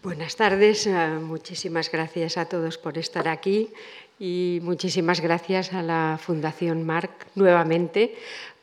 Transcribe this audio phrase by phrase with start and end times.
[0.00, 3.70] Buenas tardes, eh, muchísimas gracias a todos por estar aquí
[4.20, 8.14] y muchísimas gracias a la Fundación Marc nuevamente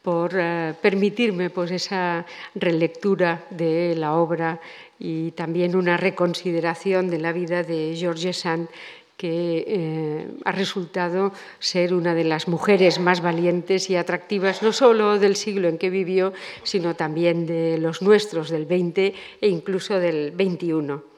[0.01, 4.61] por eh, permitirme pues, esa relectura de la obra
[4.97, 8.69] y también una reconsideración de la vida de Georges Sand
[9.17, 15.19] que eh, ha resultado ser una de las mujeres más valientes y atractivas, no solo
[15.19, 16.31] del siglo en que vivió,
[16.63, 21.14] sino también de los nuestros, del XX e incluso del XXI.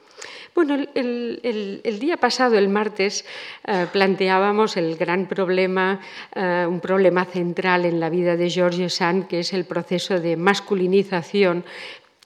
[0.58, 3.24] Bueno, el, día pasado, el martes,
[3.64, 6.00] eh, planteábamos el gran problema,
[6.34, 10.36] eh, un problema central en la vida de George Sand, que es el proceso de
[10.36, 11.64] masculinización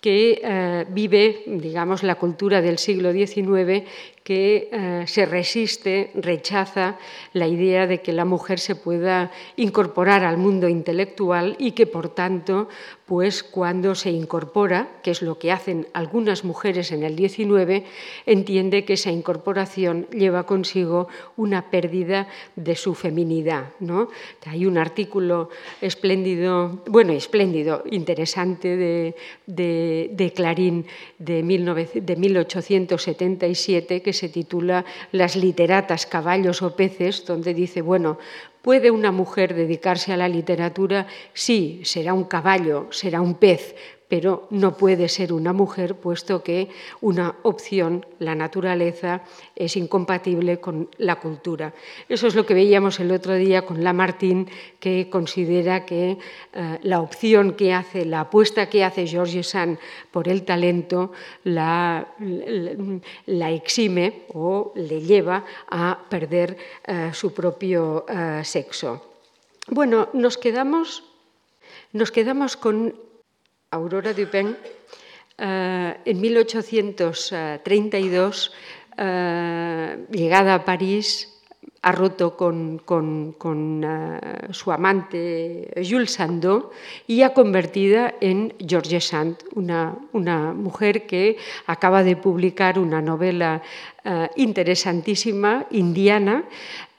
[0.01, 3.87] que eh, vive, digamos, la cultura del siglo XIX
[4.25, 6.97] que eh, se resiste, rechaza
[7.33, 12.09] la idea de que la mujer se pueda incorporar al mundo intelectual y que, por
[12.09, 12.69] tanto,
[13.13, 17.85] pues cuando se incorpora, que es lo que hacen algunas mujeres en el XIX,
[18.27, 23.71] entiende que esa incorporación lleva consigo una pérdida de su feminidad.
[23.81, 24.09] ¿no?
[24.47, 29.17] Hay un artículo espléndido, bueno, espléndido, interesante de,
[29.47, 30.87] de, Clarín
[31.19, 31.43] de,
[31.95, 38.19] de 1877 que se titula Las literatas, caballos o peces, donde dice, bueno,
[38.63, 41.07] ¿puede una mujer dedicarse a la literatura?
[41.33, 43.75] Sí, será un caballo, será un pez,
[44.13, 46.69] pero no puede ser una mujer, puesto que
[47.01, 49.23] una opción, la naturaleza,
[49.57, 51.73] es incompatible con la cultura.
[52.11, 54.45] Eso es lo que veíamos el otro día con Lamartine,
[54.79, 56.19] que considera que
[56.53, 59.79] eh, la opción que hace, la apuesta que hace Georges Sand
[60.11, 61.13] por el talento,
[61.45, 62.09] la,
[63.27, 69.23] exime o le lleva a perder eh, su propio eh, sexo.
[69.69, 71.03] Bueno, nos quedamos,
[71.95, 72.93] nos quedamos con
[73.73, 74.55] Aurora Dupin,
[75.39, 78.53] eh, en 1832,
[78.99, 81.29] eh, llegada a París,
[81.81, 86.69] ha roto con, eh, su amante Jules Sandeau
[87.07, 89.97] y ha convertida en Georges Sand, una,
[90.53, 93.63] mujer que acaba de publicar una novela
[94.37, 96.45] interesantísima, indiana,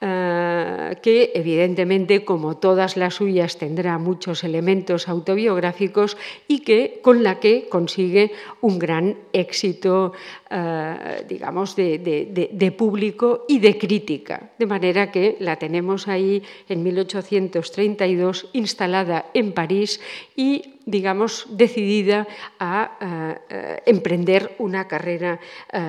[0.04, 7.68] que evidentemente, como todas las suyas, tendrá muchos elementos autobiográficos y que, con la que
[7.70, 10.12] consigue un gran éxito,
[10.50, 14.50] eh, digamos, de, público y de crítica.
[14.58, 20.00] De manera que la tenemos ahí en 1832 instalada en París
[20.36, 22.28] y digamos, decidida
[22.58, 25.40] a eh, emprender una carrera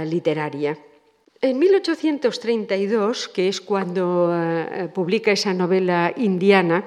[0.05, 0.77] literaria.
[1.45, 6.85] En 1832, que es cuando eh, publica esa novela indiana,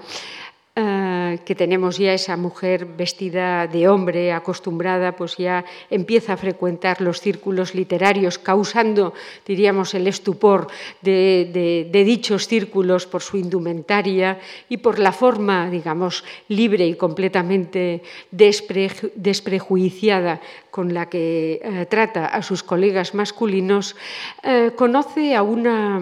[0.80, 7.00] eh, que tenemos ya esa mujer vestida de hombre, acostumbrada, pues ya empieza a frecuentar
[7.00, 9.12] los círculos literarios, causando,
[9.44, 10.68] diríamos, el estupor
[11.02, 20.40] de, dichos círculos por su indumentaria y por la forma, digamos, libre y completamente desprejuiciada
[20.70, 23.96] con la que eh, trata a sus colegas masculinos,
[24.44, 26.00] eh, conoce a una,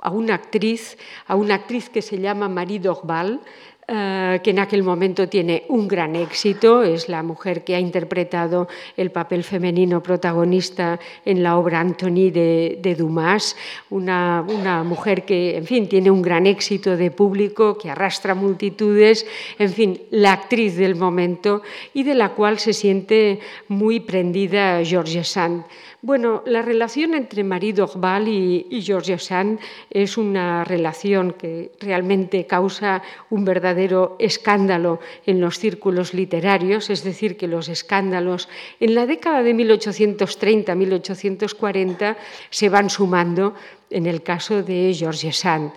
[0.00, 3.40] a una actriz, a una actriz que se llama Marie Dorval,
[3.86, 8.66] eh, que en aquel momento tiene un gran éxito, es la mujer que ha interpretado
[8.96, 13.56] el papel femenino protagonista en la obra Antony de, Dumas,
[13.90, 19.26] una, una, mujer que, en fin, tiene un gran éxito de público, que arrastra multitudes,
[19.58, 21.60] en fin, la actriz del momento
[21.92, 25.64] y de la cual se siente muy prendida George Sand.
[26.04, 32.46] Bueno, la relación entre Marie Dorval y, y George Sand es una relación que realmente
[32.46, 38.50] causa un verdadero escándalo en los círculos literarios, es decir, que los escándalos
[38.80, 42.16] en la década de 1830-1840
[42.50, 43.54] se van sumando
[43.88, 45.72] en el caso de George Sand.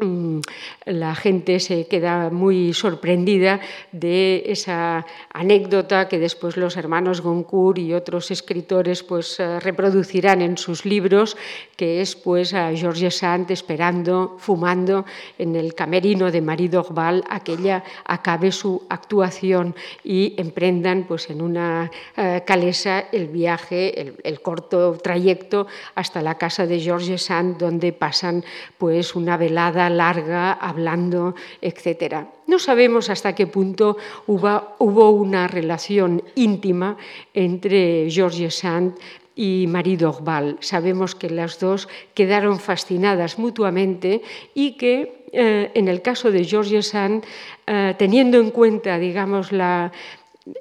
[0.00, 0.40] Mm,
[0.86, 3.60] la gente se queda muy sorprendida
[3.90, 10.56] de esa anécdota que después los hermanos Goncourt y otros escritores pues, eh, reproducirán en
[10.56, 11.36] sus libros,
[11.76, 15.04] que es pues, a Georges Sand esperando, fumando
[15.36, 19.74] en el camerino de Marie Dorval a que ella acabe su actuación
[20.04, 26.38] y emprendan pues, en una eh, calesa el viaje, el, el, corto trayecto hasta la
[26.38, 28.44] casa de Georges Sand, donde pasan
[28.78, 32.26] pues, una velada larga hablando, etc.
[32.46, 33.96] No sabemos hasta qué punto
[34.26, 36.96] hubo, una relación íntima
[37.34, 38.94] entre George Sand
[39.34, 40.56] y Marie Dorval.
[40.60, 44.22] Sabemos que las dos quedaron fascinadas mutuamente
[44.54, 47.24] y que eh, en el caso de George Sand,
[47.66, 49.92] eh, teniendo en cuenta, digamos, la,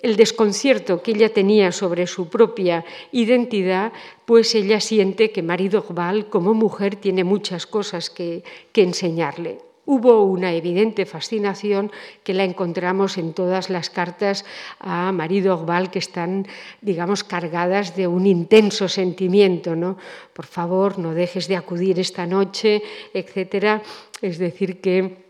[0.02, 3.94] el desconcierto que ella tenía sobre su propia identidad,
[4.26, 8.44] pues ella siente que Marie Dorval, como mujer, tiene muchas cosas que,
[8.74, 9.60] enseñarle.
[9.86, 11.92] Hubo una evidente fascinación
[12.24, 14.46] que la encontramos en todas las cartas
[14.80, 16.46] a Marie Dorval que están,
[16.82, 19.98] digamos, cargadas de un intenso sentimiento, ¿no?
[20.34, 23.82] Por favor, no dejes de acudir esta noche, etcétera.
[24.22, 25.27] Es decir, que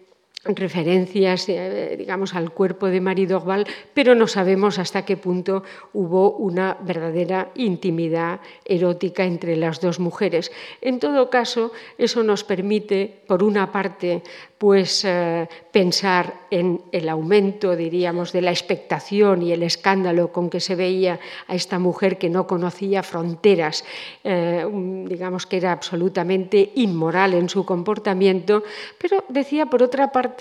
[0.55, 5.63] referencias, eh, digamos, al cuerpo de Marie Dorval, pero no sabemos hasta qué punto
[5.93, 10.51] hubo una verdadera intimidad erótica entre las dos mujeres.
[10.81, 14.23] En todo caso, eso nos permite, por una parte,
[14.57, 20.59] pues eh, pensar en el aumento, diríamos, de la expectación y el escándalo con que
[20.59, 23.85] se veía a esta mujer que no conocía fronteras,
[24.23, 24.65] eh,
[25.05, 28.63] digamos que era absolutamente inmoral en su comportamiento,
[28.97, 30.36] pero decía, por otra parte,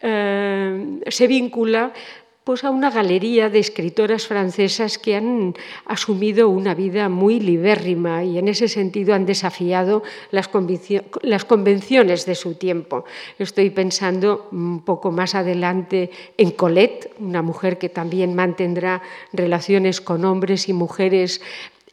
[0.00, 1.92] eh, se vincula
[2.44, 5.54] pues a una galería de escritoras francesas que han
[5.86, 12.54] asumido una vida muy libérrima y en ese sentido han desafiado las, convenciones de su
[12.54, 13.06] tiempo.
[13.38, 19.00] Estoy pensando un poco más adelante en Colette, una mujer que también mantendrá
[19.32, 21.40] relaciones con hombres y mujeres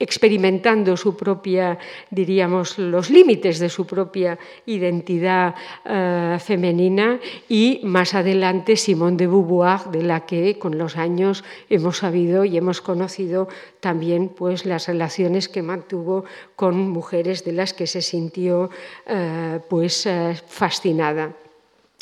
[0.01, 1.77] experimentando su propia,
[2.09, 5.55] diríamos, los límites de su propia identidad
[5.85, 11.97] eh, femenina y más adelante Simone de Beauvoir, de la que con los años hemos
[11.97, 13.47] sabido y hemos conocido
[13.79, 16.25] también pues, las relaciones que mantuvo
[16.55, 18.69] con mujeres de las que se sintió
[19.05, 21.33] eh, pues, eh, fascinada.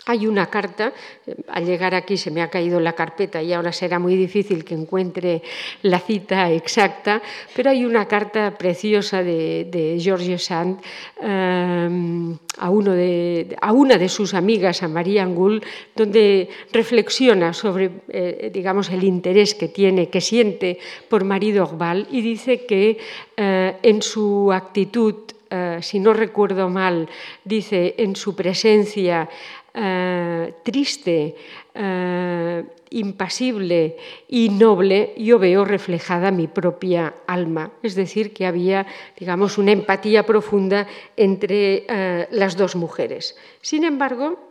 [0.09, 0.91] Hay una carta,
[1.27, 4.65] eh, al llegar aquí se me ha caído la carpeta y ahora será muy difícil
[4.65, 5.43] que encuentre
[5.83, 7.21] la cita exacta,
[7.55, 10.81] pero hay una carta preciosa de, de George Sand
[11.21, 15.61] eh, a, una de sus amigas, a María Angul,
[15.95, 22.21] donde reflexiona sobre eh, digamos, el interés que tiene, que siente por Marie Orval y
[22.21, 22.97] dice que
[23.37, 25.15] en su actitud
[25.81, 27.09] si no recuerdo mal,
[27.43, 29.29] dice, en su presencia
[29.81, 31.35] eh, triste,
[31.73, 33.95] eh, impasible
[34.27, 37.71] y noble, yo veo reflejada mi propia alma.
[37.81, 38.87] Es decir, que había,
[39.17, 40.85] digamos, una empatía profunda
[41.15, 43.37] entre eh, las dos mujeres.
[43.61, 44.48] Sin embargo,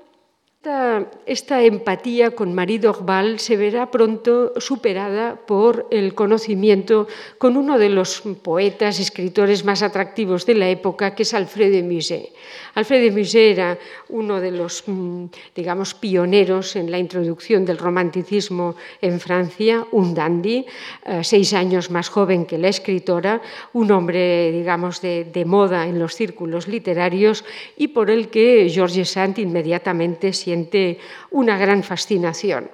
[1.26, 7.06] esta, empatía con Marie Dorval se verá pronto superada por el conocimiento
[7.38, 11.84] con uno de los poetas, escritores más atractivos de la época, que es Alfred de
[11.84, 12.34] Musset.
[12.74, 13.78] Alfred de Musset era
[14.08, 20.66] uno de los, mm, digamos, pioneros en la introducción del romanticismo en Francia, un dandy,
[21.06, 23.40] eh, seis años más joven que la escritora,
[23.74, 27.44] un hombre, digamos, de, de moda en los círculos literarios
[27.76, 30.96] y por el que Georges Sand inmediatamente siente
[31.30, 32.70] una gran fascinación.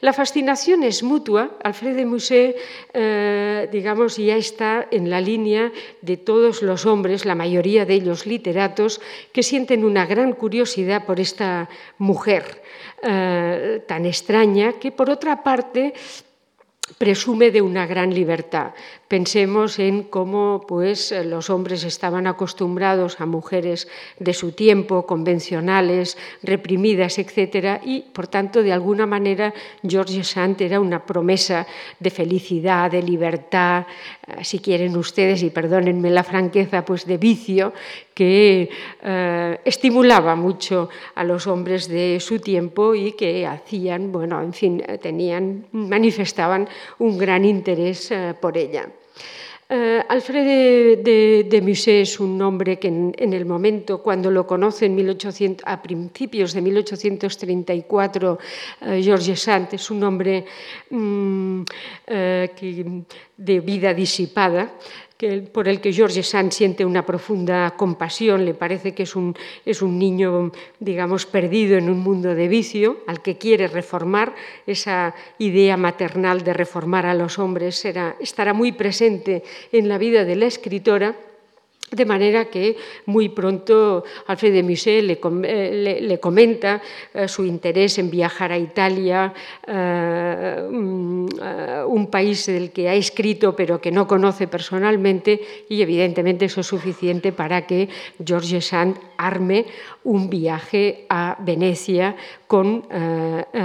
[0.00, 1.58] La fascinación es mutua.
[1.62, 2.56] Alfred de Musset,
[2.94, 5.70] eh, digamos, ya está en la línea
[6.00, 9.02] de todos los hombres, la mayoría de ellos literatos,
[9.32, 12.62] que sienten una gran curiosidad por esta mujer
[13.02, 15.92] eh, tan extraña que, por otra parte,
[16.96, 18.72] presume de una gran libertad.
[19.08, 23.88] Pensemos en cómo pues, los hombres estaban acostumbrados a mujeres
[24.18, 27.80] de su tiempo, convencionales, reprimidas, etc.
[27.84, 29.52] Y, por tanto, de alguna manera,
[29.82, 31.66] George Sand era una promesa
[31.98, 33.86] de felicidad, de libertad,
[34.42, 37.72] si quieren ustedes, y perdónenme la franqueza, pues de vicio,
[38.14, 38.68] que
[39.02, 44.82] eh, estimulaba mucho a los hombres de su tiempo y que hacían, bueno, en fin,
[45.00, 48.88] tenían, manifestaban un gran interés eh, por ella.
[49.70, 54.94] Uh, Alfred de, Musset es un nombre que en, el momento, cuando lo conoce en
[54.94, 60.46] 1800, a principios de 1834, uh, Georges Sand, es un hombre
[60.90, 61.64] um, uh,
[62.06, 63.02] que,
[63.36, 64.72] de vida disipada,
[65.18, 69.34] que, por el que George Sand siente una profunda compasión, le parece que es un,
[69.66, 74.34] es un niño, digamos, perdido en un mundo de vicio, al que quiere reformar,
[74.66, 80.24] esa idea maternal de reformar a los hombres será, estará muy presente en la vida
[80.24, 81.16] de la escritora
[81.90, 86.82] de manera que muy pronto Alfred de Musset le, eh, le, comenta
[87.14, 89.32] eh, su interés en viajar a Italia,
[89.66, 90.57] eh,
[91.86, 96.66] un país del que ha escrito pero que no conoce personalmente, y evidentemente eso es
[96.66, 97.88] suficiente para que
[98.24, 99.66] George Sand arme
[100.04, 102.86] un viaje a Venecia con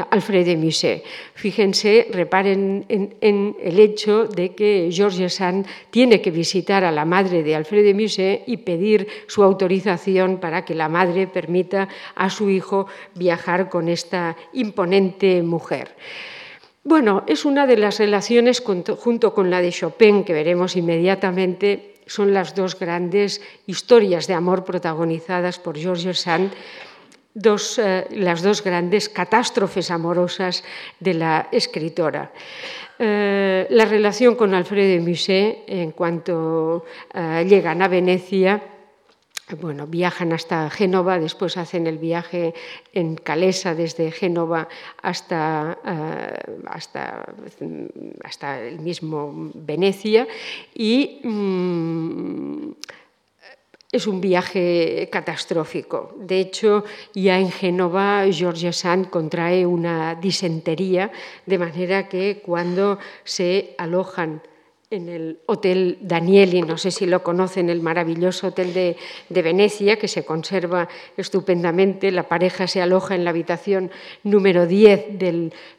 [0.10, 1.04] Alfred de Musset.
[1.36, 7.06] Fíjense, reparen en, en, el hecho de que George Sand tiene que visitar a la
[7.06, 12.30] madre de Alfred de Musset y pedir su autorización para que la madre permita a
[12.30, 15.96] su hijo viajar con esta imponente mujer.
[16.86, 21.96] Bueno, es una de las relaciones junto con la de Chopin que veremos inmediatamente.
[22.06, 26.52] Son las dos grandes historias de amor protagonizadas por Georges Sand,
[27.34, 30.66] eh, las dos grandes catástrofes amorosas
[31.00, 32.34] de la escritora.
[33.00, 38.62] Eh, la relación con Alfredo Musset, en cuanto eh, llegan a Venecia,
[39.56, 42.54] bueno, viajan hasta Génova, después hacen el viaje
[42.94, 44.68] en Calesa desde Génova
[45.02, 47.26] hasta, eh, hasta,
[48.24, 50.28] hasta, el mismo Venecia
[50.74, 52.72] y mm,
[53.92, 56.16] es un viaje catastrófico.
[56.18, 56.84] De hecho,
[57.14, 61.12] ya en Génova, George Sand contrae una disentería,
[61.46, 64.42] de manera que cuando se alojan
[64.94, 68.96] en el Hotel Danieli, no sé si lo conocen, el maravilloso hotel de,
[69.30, 72.12] Venecia, que se conserva estupendamente.
[72.12, 73.92] La pareja se aloja en la habitación
[74.24, 75.18] número 10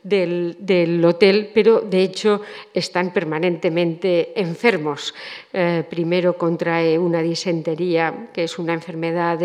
[0.02, 2.40] del, hotel, pero de hecho
[2.72, 5.14] están permanentemente enfermos.
[5.52, 9.38] Eh, primero contrae una disentería, que es una enfermedad,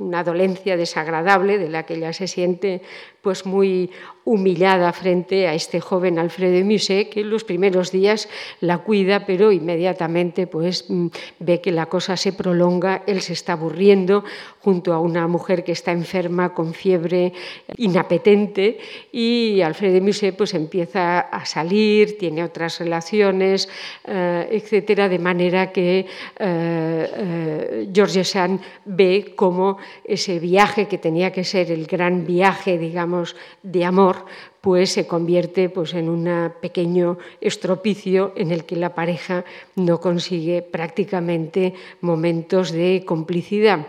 [0.00, 2.82] una dolencia desagradable de la que ella se siente
[3.28, 3.90] pues muy
[4.24, 8.28] humillada frente a este joven Alfredo Musset, que en los primeros días
[8.60, 11.08] la cuida, pero inmediatamente pues, mm,
[11.40, 14.24] ve que la cosa se prolonga, él se está aburriendo
[14.60, 17.32] junto a una mujer que está enferma con fiebre
[17.76, 18.78] inapetente
[19.12, 23.68] y Alfredo Musset pues, empieza a salir, tiene otras relaciones,
[24.06, 26.06] eh, etcétera, de manera que eh,
[26.38, 33.17] eh, George Sand ve cómo ese viaje que tenía que ser el gran viaje, digamos,
[33.62, 34.24] de amor,
[34.60, 39.44] pues se convierte pues, en un pequeño estropicio en el que la pareja
[39.76, 43.86] no consigue prácticamente momentos de complicidad.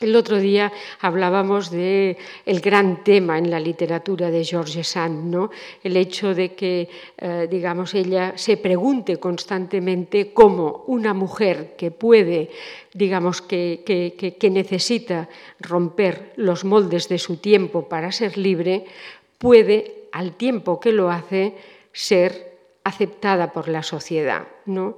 [0.00, 2.16] El otro día hablábamos del
[2.46, 5.50] el gran tema en la literatura de George Sand, ¿no?
[5.82, 6.88] el hecho de que,
[7.18, 12.48] eh, digamos, ella se pregunte constantemente cómo una mujer que puede,
[12.94, 13.84] digamos, que,
[14.40, 15.28] que necesita
[15.60, 18.86] romper los moldes de su tiempo para ser libre,
[19.36, 21.54] puede, al tiempo que lo hace,
[21.92, 24.46] ser aceptada por la sociedad.
[24.66, 24.96] ¿no?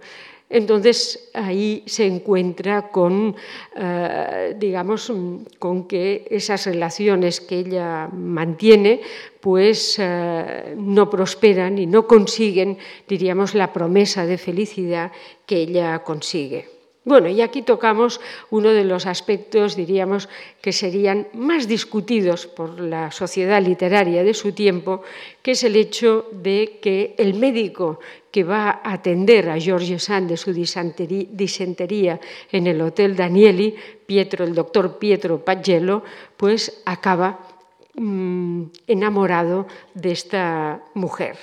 [0.52, 3.34] Entonces ahí se encuentra con,
[3.74, 5.10] eh, digamos,
[5.58, 9.00] con que esas relaciones que ella mantiene,
[9.40, 12.76] pues eh, no prosperan y no consiguen,
[13.08, 15.10] diríamos, la promesa de felicidad
[15.46, 16.68] que ella consigue.
[17.04, 20.28] Bueno, y aquí tocamos uno de los aspectos, diríamos,
[20.60, 25.02] que serían más discutidos por la sociedad literaria de su tiempo,
[25.42, 27.98] que es el hecho de que el médico
[28.32, 32.18] que va a atender a George Sand de su disentería
[32.50, 36.02] en el Hotel Danieli, Pietro, el doctor Pietro Pagello,
[36.38, 37.46] pues acaba
[37.94, 41.36] mm, enamorado de esta mujer.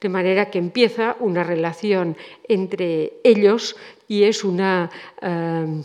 [0.00, 2.16] De manera que empieza una relación
[2.48, 3.76] entre ellos
[4.06, 4.88] y es una
[5.20, 5.82] eh,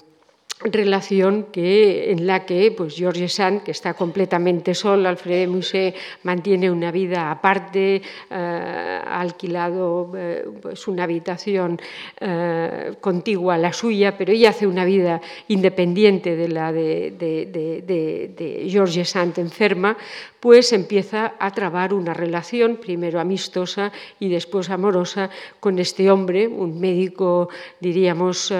[0.63, 6.69] relación que, en la que pues, George Sand, que está completamente solo, Alfred Musset mantiene
[6.69, 11.79] una vida aparte, eh, ha alquilado eh, pues una habitación
[12.19, 18.67] eh, contigua a la suya, pero ella hace una vida independiente de la de, de,
[18.69, 19.97] George Sand enferma,
[20.39, 26.79] pues empieza a trabar una relación, primero amistosa y después amorosa, con este hombre, un
[26.79, 27.49] médico,
[27.79, 28.53] diríamos,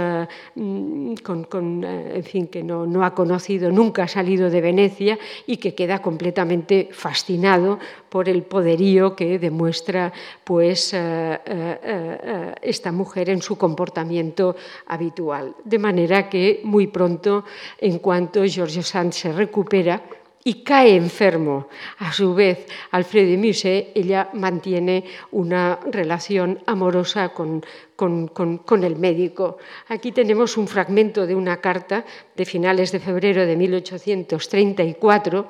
[0.55, 1.43] mm, con
[1.92, 6.90] en fin, que no, ha conocido, nunca ha salido de Venecia y que queda completamente
[6.92, 7.80] fascinado
[8.10, 10.12] por el poderío que demuestra
[10.44, 14.56] pues, eh, eh, eh, esta mujer en su comportamiento
[14.88, 15.56] habitual.
[15.64, 17.46] De manera que muy pronto,
[17.80, 20.02] en cuanto George Sand se recupera,
[20.44, 21.68] y cae enfermo.
[22.00, 27.64] A su vez, Alfredo Musset, ella mantiene una relación amorosa con,
[27.96, 29.58] con, el médico.
[29.88, 32.06] Aquí tenemos un fragmento de una carta
[32.36, 35.48] de finales de febrero de 1834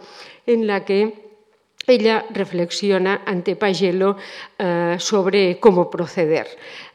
[0.48, 1.32] en la que
[1.88, 4.18] ella reflexiona ante Pagello
[4.60, 6.48] eh, sobre cómo proceder.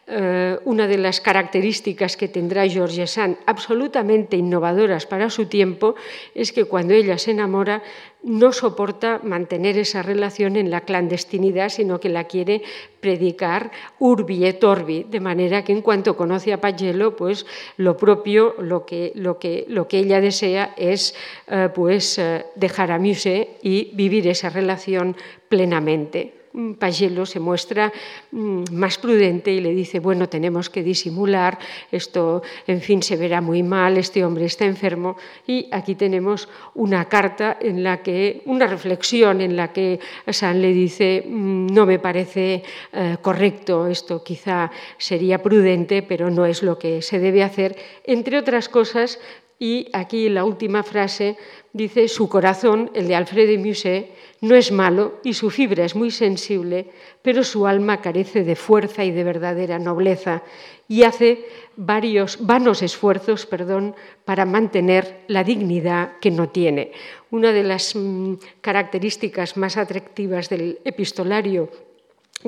[0.08, 5.96] Eh, una de las características que tendrá George Sand, absolutamente innovadoras para su tiempo,
[6.32, 7.82] es que cuando ella se enamora
[8.22, 12.62] no soporta mantener esa relación en la clandestinidad, sino que la quiere
[13.00, 17.44] predicar urbi et orbi, de manera que en cuanto conoce a Pagello, pues
[17.76, 21.16] lo propio, lo que, lo que, lo que ella desea es
[21.48, 25.16] eh, pues, eh, dejar a Musset y vivir esa relación
[25.48, 26.36] plenamente.
[26.56, 27.92] Mm, Pagello se muestra
[28.32, 31.58] mm, más prudente y le dice, bueno, tenemos que disimular,
[31.92, 35.16] esto, en fin, se verá muy mal, este hombre está enfermo.
[35.46, 40.72] Y aquí tenemos una carta en la que, una reflexión en la que San le
[40.72, 46.78] dice, mm, no me parece eh, correcto, esto quizá sería prudente, pero no es lo
[46.78, 49.18] que se debe hacer, entre otras cosas,
[49.58, 51.36] y aquí la última frase
[51.72, 54.10] dice, su corazón, el de Alfred de Musset,
[54.42, 56.90] no es malo y su fibra es muy sensible,
[57.22, 60.42] pero su alma carece de fuerza y de verdadera nobleza
[60.88, 61.46] y hace
[61.76, 63.94] varios vanos esfuerzos, perdón,
[64.25, 66.92] para mantener la dignidad que no tiene.
[67.30, 71.70] Una de las mm, características más atractivas del epistolario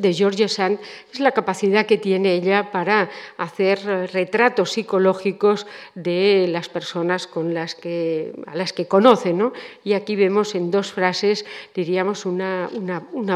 [0.00, 0.78] de Georgia Sand
[1.12, 3.78] es la capacidad que tiene ella para hacer
[4.12, 9.32] retratos psicológicos de las personas con las que, a las que conoce.
[9.32, 9.52] ¿no?
[9.84, 12.68] Y aquí vemos en dos frases, diríamos, una,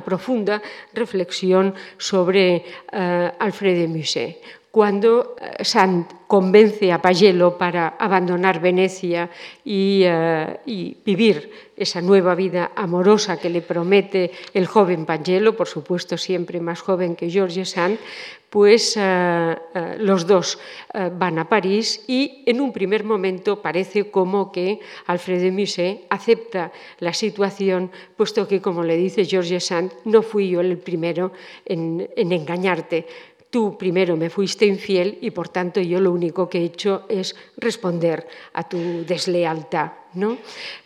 [0.05, 8.57] profunda reflexión sobre uh, Alfred de Musset cuando eh, Sand convence a Pagello para abandonar
[8.57, 9.29] Venecia
[9.63, 15.69] y, uh, y, vivir esa nueva vida amorosa que le promete el joven Pagello, por
[15.69, 17.99] supuesto siempre más joven que George Sand,
[18.49, 19.57] pues uh, uh,
[19.99, 20.59] los dos
[20.93, 26.73] van a París y en un primer momento parece como que Alfred de Musset acepta
[27.01, 31.33] la situación, puesto que, como le dice George Sand, no fui yo el primero
[31.65, 33.07] en, en engañarte
[33.53, 37.37] tú primero me fuiste infiel y por tanto yo lo único que he hecho es
[37.59, 39.93] responder a tu deslealtad.
[40.15, 40.39] ¿no?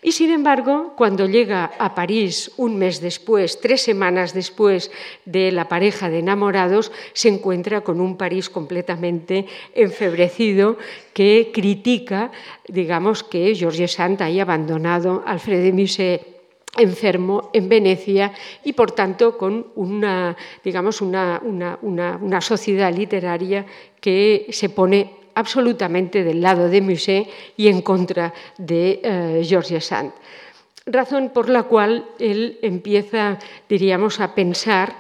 [0.03, 4.91] Y sin embargo, cuando llega a París un mes después, tres semanas después
[5.25, 10.77] de la pareja de enamorados, se encuentra con un París completamente enfebrecido
[11.13, 12.33] que critica,
[12.67, 16.36] digamos, que Georges Sand haya abandonado a Alfred de Musset
[16.79, 18.33] enfermo en Venecia
[18.65, 23.67] y por tanto con una, digamos, una, una, sociedad literaria
[24.01, 30.13] que se pone absolutamente del lado de Musset y en contra de uh, Georges Sand.
[30.87, 34.95] Razón por la cual él empieza, diríamos, a pensar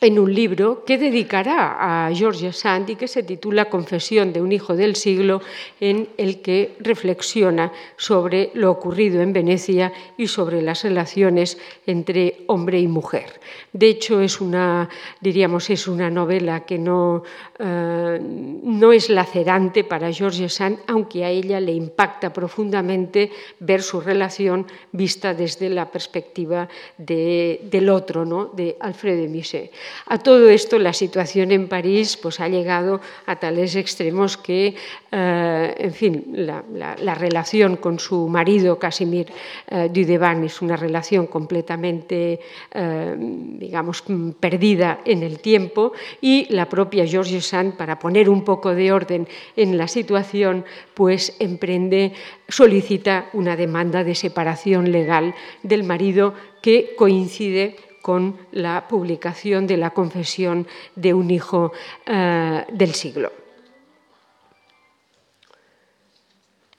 [0.00, 4.52] en un libro que dedicará a George Sand y que se titula Confesión de un
[4.52, 5.40] hijo del siglo,
[5.80, 12.78] en el que reflexiona sobre lo ocurrido en Venecia y sobre las relaciones entre hombre
[12.78, 13.40] y mujer.
[13.72, 14.88] De hecho, es una,
[15.20, 17.22] diríamos, es una novela que no,
[17.58, 23.30] eh, no es lacerante para George Sand, aunque a ella le impacta profundamente
[23.60, 28.46] ver su relación vista desde la perspectiva de, del otro, ¿no?
[28.46, 29.72] de Alfred de Musset.
[30.06, 34.74] A todo esto, la situación en París pues, ha llegado a tales extremos que,
[35.12, 39.26] eh, en fin, la, relación con su marido, Casimir
[39.68, 42.40] eh, Dudevant, es una relación completamente,
[42.72, 44.04] eh, digamos,
[44.40, 45.92] perdida en el tiempo.
[46.20, 51.36] Y la propia Georges Sand, para poner un poco de orden en la situación, pues
[51.38, 52.12] emprende,
[52.48, 57.76] solicita una demanda de separación legal del marido que coincide
[58.08, 60.66] con la publicación de la confesión
[60.96, 61.72] de un hijo
[62.06, 63.30] uh, del siglo.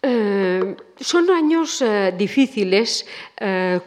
[0.02, 3.06] Uh, son años uh, difíciles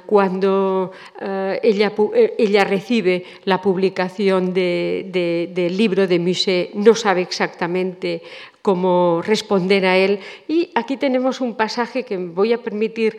[0.06, 1.92] cuando ella,
[2.38, 8.22] ella, recibe la publicación de, de, del libro de Musset, no sabe exactamente
[8.62, 10.20] cómo responder a él.
[10.48, 13.18] Y aquí tenemos un pasaje que voy a permitir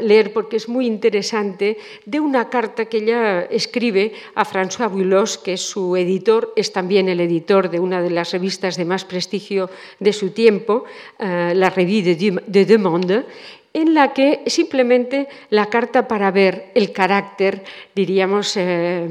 [0.00, 5.54] leer porque es muy interesante, de una carta que ella escribe a François Boulos, que
[5.54, 9.68] es su editor, es también el editor de una de las revistas de más prestigio
[9.98, 10.84] de su tiempo,
[11.18, 13.24] la Revue de, de Deux Mondes,
[13.72, 17.62] en la que simplemente la carta para ver el carácter,
[17.94, 19.06] diríamos, eh,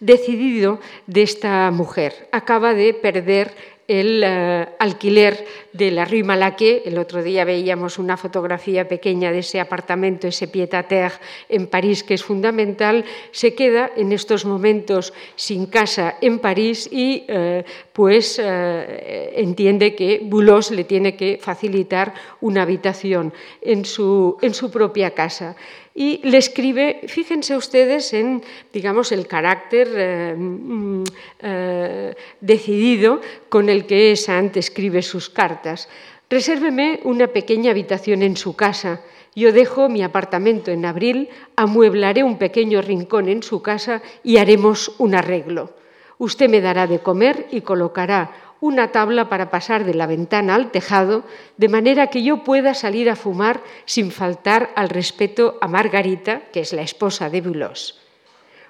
[0.00, 2.28] decidido de esta mujer.
[2.32, 3.54] Acaba de perder
[3.90, 6.82] el uh, alquiler de la Rue Malaquais.
[6.86, 11.18] El otro día veíamos una fotografía pequeña de ese apartamento, ese pied à terre
[11.50, 13.02] en París, que es fundamental.
[13.34, 18.86] Se queda en estos momentos sin casa en París y uh, pues uh,
[19.34, 25.56] entiende que Boulos le tiene que facilitar una habitación en su, en su propia casa
[26.00, 31.04] y le escribe, fíjense ustedes en, digamos, el carácter eh, mm,
[31.40, 35.90] eh, decidido con el que Sant escribe sus cartas.
[36.30, 39.02] Resérveme una pequeña habitación en su casa.
[39.36, 44.94] Yo dejo mi apartamento en abril, amueblaré un pequeño rincón en su casa y haremos
[44.96, 45.76] un arreglo.
[46.16, 50.70] Usted me dará de comer y colocará una tabla para pasar de la ventana al
[50.70, 51.24] tejado,
[51.56, 56.60] de manera que yo pueda salir a fumar sin faltar al respeto a Margarita, que
[56.60, 57.98] es la esposa de Bulos.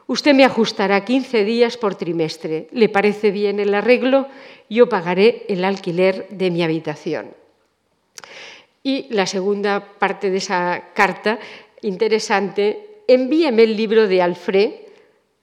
[0.06, 2.66] Usted me ajustará 15 días por trimestre.
[2.72, 4.26] ¿Le parece bien el arreglo?
[4.68, 7.34] Yo pagaré el alquiler de mi habitación.
[8.82, 11.38] Y la segunda parte de esa carta,
[11.82, 14.70] interesante, envíeme el libro de Alfred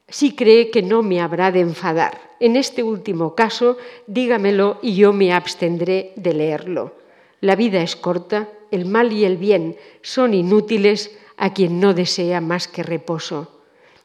[0.10, 2.36] si cree que no me habrá de enfadar.
[2.40, 6.96] En este último caso, dígamelo y yo me abstendré de leerlo.
[7.42, 12.42] La vida es corta, el mal y el bien son inútiles a quien no desea
[12.42, 13.62] más que reposo.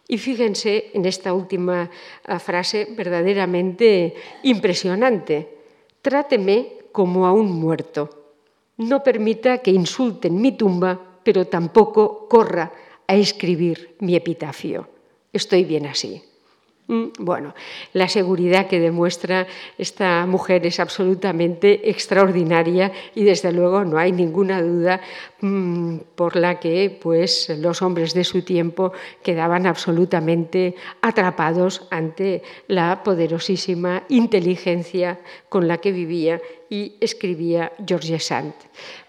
[0.08, 1.88] Y fíjense en esta última
[2.26, 5.48] ah, frase verdaderamente impresionante.
[6.02, 8.34] Tráteme como a un muerto.
[8.78, 12.72] No permita que insulten mi tumba, pero tampoco corra
[13.06, 14.91] a escribir mi epitafio.
[15.32, 16.22] Estoy bien así.
[16.88, 17.54] Mm, bueno,
[17.92, 19.46] la seguridad que demuestra
[19.78, 25.00] esta mujer es absolutamente extraordinaria y desde luego no hay ninguna duda
[25.40, 28.92] mm, por la que pues, los hombres de su tiempo
[29.22, 36.40] quedaban absolutamente atrapados ante la poderosísima inteligencia con la que vivía
[36.72, 38.54] y escribía George Sand.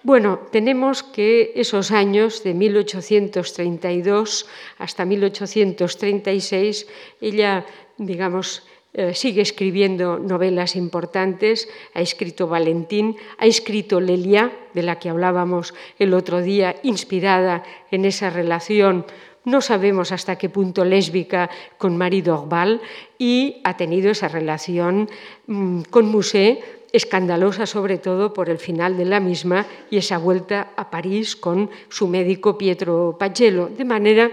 [0.04, 4.46] Bueno, tenemos que esos años de 1832
[4.80, 6.88] hasta 1836,
[7.22, 7.66] ella,
[7.98, 15.08] digamos, eh, sigue escribiendo novelas importantes, ha escrito Valentín, ha escrito Lelia, de la que
[15.08, 19.06] hablábamos el otro día, inspirada en esa relación
[19.46, 22.80] no sabemos hasta qué punto lésbica con Marie Dorval
[23.20, 25.10] y ha tenido esa relación
[25.48, 30.70] mm, con Musset escandalosa sobre todo por el final de la misma y esa vuelta
[30.78, 34.32] a París con su médico Pietro Pagello, de manera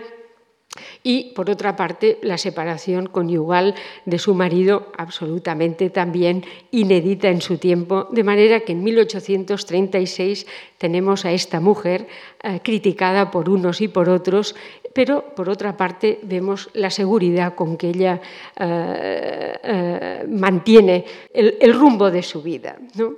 [1.03, 7.59] y, por otra parte, la separación conyugal de su marido, absolutamente también inédita en su
[7.59, 10.47] tiempo, de manera que en 1836
[10.79, 12.07] tenemos a esta mujer
[12.43, 14.55] eh, criticada por unos y por otros,
[14.93, 18.21] pero, por otra parte, vemos la seguridad con que ella
[18.59, 22.77] eh, eh, mantiene el, el, rumbo de su vida.
[22.97, 23.15] ¿no?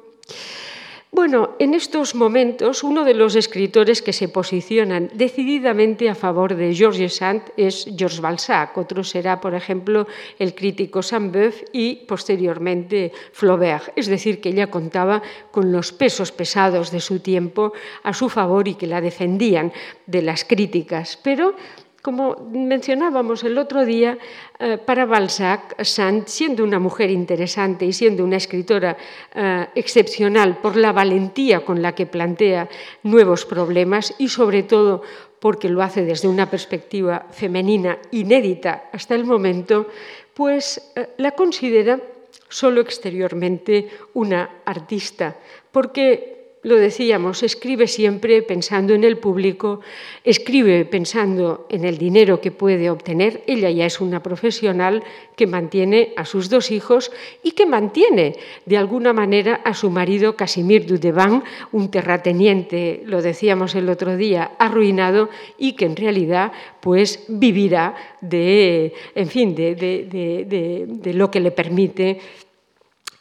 [1.14, 6.74] Bueno, en estos momentos uno de los escritores que se posicionan decididamente a favor de
[6.74, 8.78] Georges Sand es Georges Balzac.
[8.78, 10.06] Otro será, por ejemplo,
[10.38, 13.92] el crítico Saint-Beuve y posteriormente Flaubert.
[13.94, 15.20] Es decir, que ella contaba
[15.50, 19.70] con los pesos pesados de su tiempo a su favor y que la defendían
[20.06, 21.18] de las críticas.
[21.22, 21.54] Pero
[22.02, 24.18] como mencionábamos el otro día,
[24.58, 28.96] eh, para Balzac, Sand, siendo una mujer interesante y siendo una escritora
[29.32, 32.68] eh, excepcional por la valentía con la que plantea
[33.04, 35.02] nuevos problemas y sobre todo
[35.38, 39.86] porque lo hace desde una perspectiva femenina inédita hasta el momento,
[40.34, 42.00] pues eh, la considera
[42.48, 45.36] solo exteriormente una artista,
[45.70, 49.80] porque lo decíamos, escribe siempre pensando en el público,
[50.22, 53.42] escribe pensando en el dinero que puede obtener.
[53.48, 55.02] Ella ya es una profesional
[55.34, 57.10] que mantiene a sus dos hijos
[57.42, 63.74] y que mantiene de alguna manera a su marido Casimir Dudevant, un terrateniente, lo decíamos
[63.74, 71.14] el otro día, arruinado y que en realidad pues vivirá de, en fin, de, de
[71.14, 72.20] lo que le permite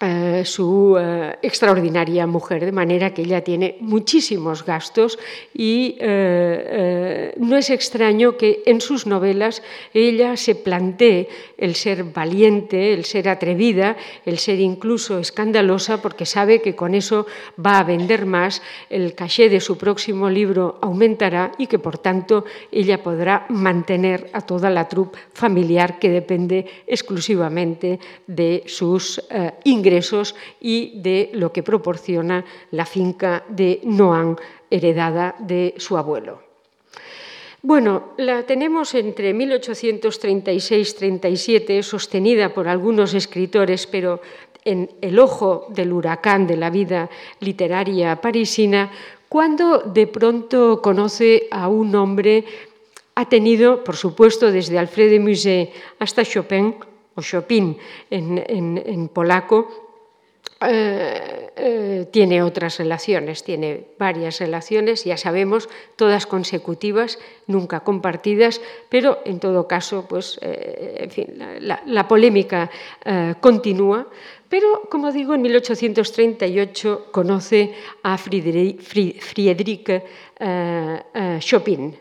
[0.02, 5.20] eh, su eh, extraordinaria mujer, de manera que ella tiene muchísimos gastos
[5.54, 9.62] y eh, no es extraño que en sus novelas
[9.94, 16.64] ella se plantee el ser valiente, el ser atrevida, el ser incluso escandalosa, porque sabe
[16.64, 17.28] que con eso
[17.64, 22.46] va a vender más, el caché de su próximo libro aumentará y que por tanto
[22.72, 29.22] ella podrá mantener a toda la troupe familiar que depende exclusivamente de sus
[29.64, 29.91] ingresos
[30.60, 34.38] y de lo que proporciona la finca de Noan,
[34.70, 36.52] heredada de su abuelo.
[37.64, 44.20] Bueno, la tenemos entre 1836-37, sostenida por algunos escritores, pero
[44.66, 47.08] en el ojo del huracán de la vida
[47.40, 48.92] literaria parisina,
[49.30, 52.46] cuando de pronto conoce a un hombre,
[53.14, 56.78] ha tenido, por supuesto, desde Alfred de Musset hasta Chopin,
[57.14, 57.78] o Chopin
[58.10, 59.81] en polaco,
[60.67, 69.19] eh, eh, tiene otras relaciones, tiene varias relaciones, ya sabemos, todas consecutivas, nunca compartidas, pero
[69.26, 71.28] en todo caso, pues, eh, en fin,
[71.60, 72.69] la, polémica
[73.39, 74.08] continúa.
[74.50, 78.82] Pero, como digo, en 1838 conoce a Friedrich
[81.39, 81.95] Chopin.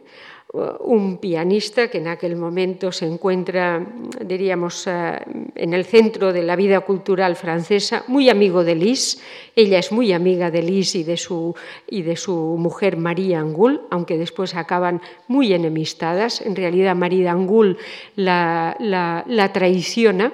[0.52, 3.86] Un pianista que en aquel momento se encuentra,
[4.24, 5.18] diríamos, eh,
[5.54, 9.22] en el centro de la vida cultural francesa, muy amigo de Lis.
[9.54, 11.54] Ella es muy amiga de Lis y de su,
[11.88, 16.40] y de su mujer María Angul, aunque después acaban muy enemistadas.
[16.40, 17.78] En realidad, María Angul
[18.16, 20.32] la, la, traiciona.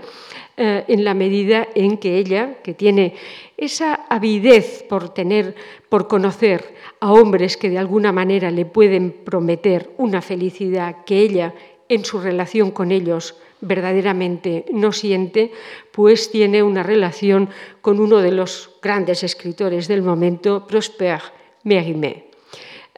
[0.59, 3.13] Eh, en la medida en que ella, que tiene
[3.59, 5.55] esa avidez por tener,
[5.91, 11.53] por conocer a hombres que de alguna manera le pueden prometer una felicidad que ella
[11.91, 15.53] en su relación con ellos verdaderamente no siente,
[15.93, 17.51] pues tiene una relación
[17.83, 21.21] con uno de los grandes escritores del momento, Prosper
[21.65, 22.27] Mérimée.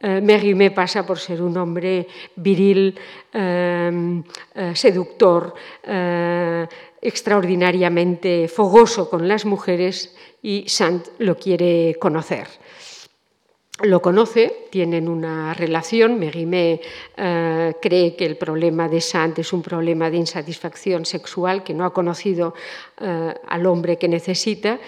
[0.01, 2.95] Eh, Mérimée pasa por ser un hombre viril,
[3.33, 4.23] eh,
[4.55, 5.53] eh, seductor,
[7.01, 12.47] extraordinariamente fogoso con las mujeres y Sant lo quiere conocer
[13.83, 16.19] lo conoce, tienen una relación.
[16.19, 16.81] Merimé
[17.15, 21.85] eh, cree que el problema de Sant es un problema de insatisfacción sexual, que no
[21.85, 22.53] ha conocido
[22.99, 24.79] eh, al hombre que necesita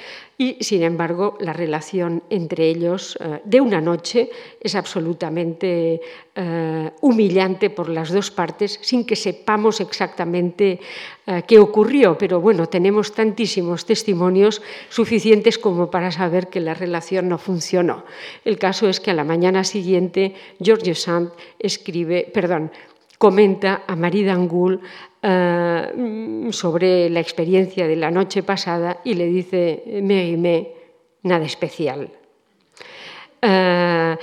[0.42, 6.02] y, sin embargo, la relación entre ellos eh, de una noche es absolutamente
[6.34, 10.80] eh, humillante por las dos partes, sin que sepamos exactamente
[11.28, 12.18] eh, qué ocurrió.
[12.18, 18.04] Pero bueno, tenemos tantísimos testimonios suficientes como para saber que la relación no funcionó.
[18.44, 22.72] El caso es que a la mañana siguiente, George Sand escribe, perdón,
[23.20, 24.82] comenta a Marie Dangoul
[25.22, 30.68] eh, sobre la experiencia de la noche pasada y le dice, me
[31.24, 32.10] nada especial.
[33.44, 34.18] Eh,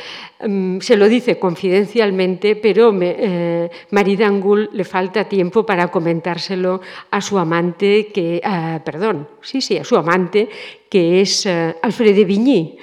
[0.46, 6.80] mm, se lo dice confidencialmente, pero me, Dangoul le falta tiempo para comentárselo
[7.10, 8.40] a su amante, que,
[8.84, 10.48] perdón, sí, sí, a su amante,
[10.88, 12.78] que es Alfred de Vigny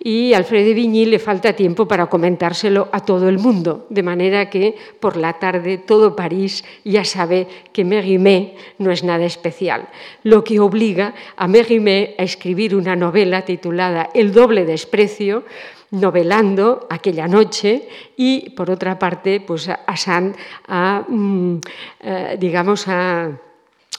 [0.00, 4.02] y a Alfred de Vigny le falta tiempo para comentárselo a todo el mundo, de
[4.02, 9.88] manera que por la tarde todo París ya sabe que Mérimée no es nada especial,
[10.22, 15.44] lo que obliga a Mérimée a escribir una novela titulada El doble desprecio,
[15.90, 21.60] novelando aquella noche y por otra parte pues a Sand a mm,
[22.00, 23.30] eh, digamos a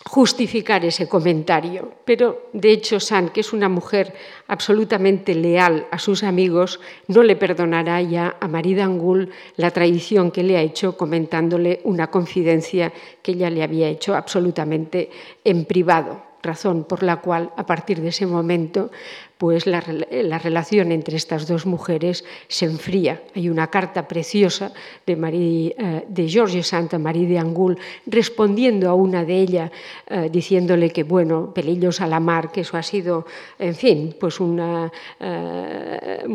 [0.06, 1.92] justificar ese comentario.
[2.06, 4.14] Pero, de hecho, San, que es una mujer
[4.48, 10.44] absolutamente leal a sus amigos, no le perdonará ya a Marie Dangoul la traición que
[10.44, 15.10] le ha hecho comentándole una confidencia que ella le había hecho absolutamente
[15.44, 18.92] en privado razón por la cual a partir de ese momento
[19.40, 23.22] pues la, relación entre estas dos mujeres se enfría.
[23.34, 24.74] Hay una carta preciosa
[25.06, 29.72] de, Marie, eh, de George Santa de Angul respondiendo a una de ellas,
[30.08, 33.26] eh, diciéndole que, bueno, pelillos a la mar, que eso ha sido,
[33.58, 36.26] en fin, pues una, eh,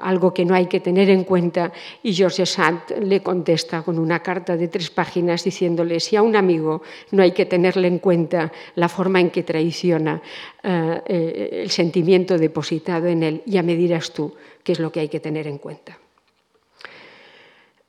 [0.00, 1.72] algo que no hay que tener en cuenta.
[2.04, 6.36] Y George Sant le contesta con una carta de tres páginas diciéndole, si a un
[6.36, 6.80] amigo
[7.10, 10.22] no hay que tenerle en cuenta la forma en que traiciona
[10.62, 15.08] el sentimiento sentimiento depositado en él, ya me dirás tú qué es lo que hay
[15.08, 15.96] que tener en cuenta.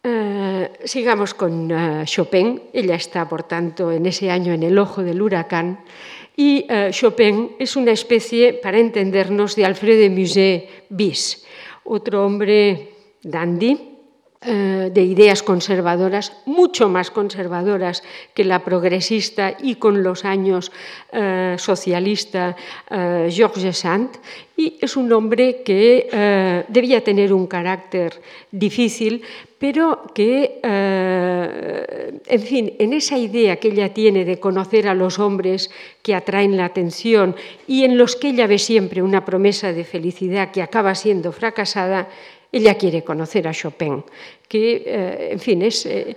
[0.01, 2.62] Eh, sigamos con uh, Chopin.
[2.71, 5.83] Ella está, por tanto, en ese año en el ojo del huracán.
[6.38, 11.43] Y uh, Chopin es una especie, para entendernos, de Alfred de Musset bis,
[11.83, 13.88] otro hombre dandy, eh,
[14.41, 20.71] de ideas conservadoras, mucho más conservadoras que la progresista y con los años
[21.12, 22.56] eh, socialista
[22.89, 24.12] eh, Georges Sand,
[24.56, 28.21] y es un hombre que debía tener un carácter
[28.52, 29.21] difícil,
[29.58, 30.60] pero que,
[32.28, 35.71] en fin, en esa idea que ella tiene de conocer a los hombres
[36.02, 40.52] que atraen la atención y en los que ella ve siempre una promesa de felicidad
[40.52, 42.10] que acaba siendo fracasada,
[42.51, 44.03] ella quiere conocer a Chopin,
[44.47, 46.15] que, eh, en fin, es, eh,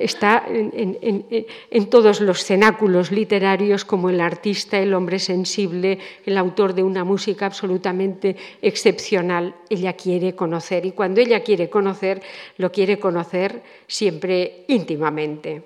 [0.00, 6.82] está en, todos los cenáculos literarios como el artista, el hombre sensible, el autor de
[6.82, 9.54] una música absolutamente excepcional.
[9.70, 12.20] Ella quiere conocer y cuando ella quiere conocer,
[12.58, 15.62] lo quiere conocer siempre íntimamente.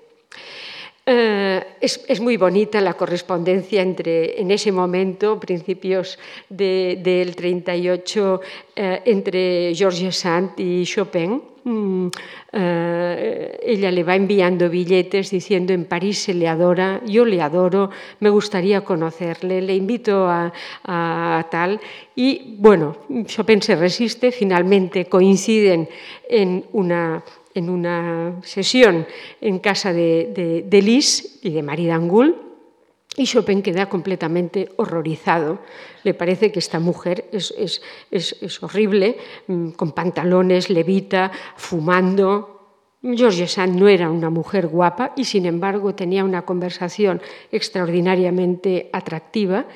[1.07, 8.41] Eh, es, muy bonita la correspondencia entre, en ese momento, principios del 38,
[8.75, 11.43] eh, entre Georges Sand y Chopin.
[11.65, 12.09] Mm,
[12.53, 17.91] eh, ella le va enviando billetes diciendo en París se le adora, yo le adoro,
[18.21, 20.53] me gustaría conocerle, le invito a,
[20.85, 21.81] a tal.
[22.17, 25.89] Y bueno, Chopin se resiste, finalmente coinciden
[26.29, 27.23] en una
[27.55, 29.07] en una sesión
[29.41, 32.37] en casa de, de, Lis y de Marie Dangoul,
[33.17, 35.61] y Chopin queda completamente horrorizado.
[36.03, 37.81] Le parece que esta mujer es,
[38.61, 42.55] horrible, mm, con pantalones, levita, fumando,
[43.13, 47.21] George Sand no era una mujer guapa y sin embargo tenía una conversación
[47.53, 49.67] extraordinariamente atractiva.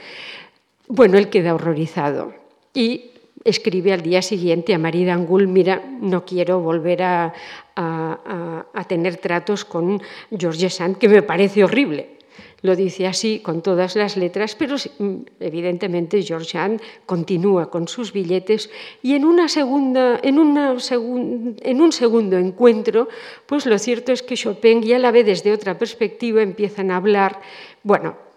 [0.88, 2.32] Bueno, él queda horrorizado
[2.72, 3.10] y
[3.44, 7.32] escribe al día siguiente a Marie Angul, mira, no quiero volver a,
[7.76, 10.00] a, tener tratos con
[10.36, 12.18] George Sand, que me parece horrible.
[12.60, 18.12] Lo dice así con todas las letras, pero mm, evidentemente George Sand continúa con sus
[18.12, 18.68] billetes
[19.00, 23.08] y en, una segunda, en, una en un segundo encuentro,
[23.46, 27.40] pues lo cierto es que Chopin ya la ve desde otra perspectiva, empiezan a hablar,
[27.84, 28.27] bueno,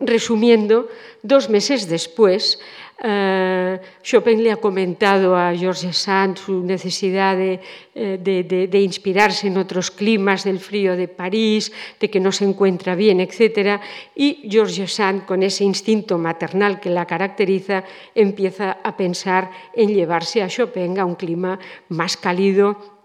[0.00, 0.88] resumiendo,
[1.22, 2.58] dos meses después,
[2.98, 7.60] Uh, Chopin le ha comentado a Georges Sand su necesidad de,
[7.94, 12.96] eh, de, inspirarse en otros climas del frío de París, de que no se encuentra
[12.96, 13.80] bien, etc.
[14.16, 17.84] Y Georges Sand, con ese instinto maternal que la caracteriza,
[18.16, 21.56] empieza a pensar en llevarse a Chopin a un clima
[21.90, 22.97] más cálido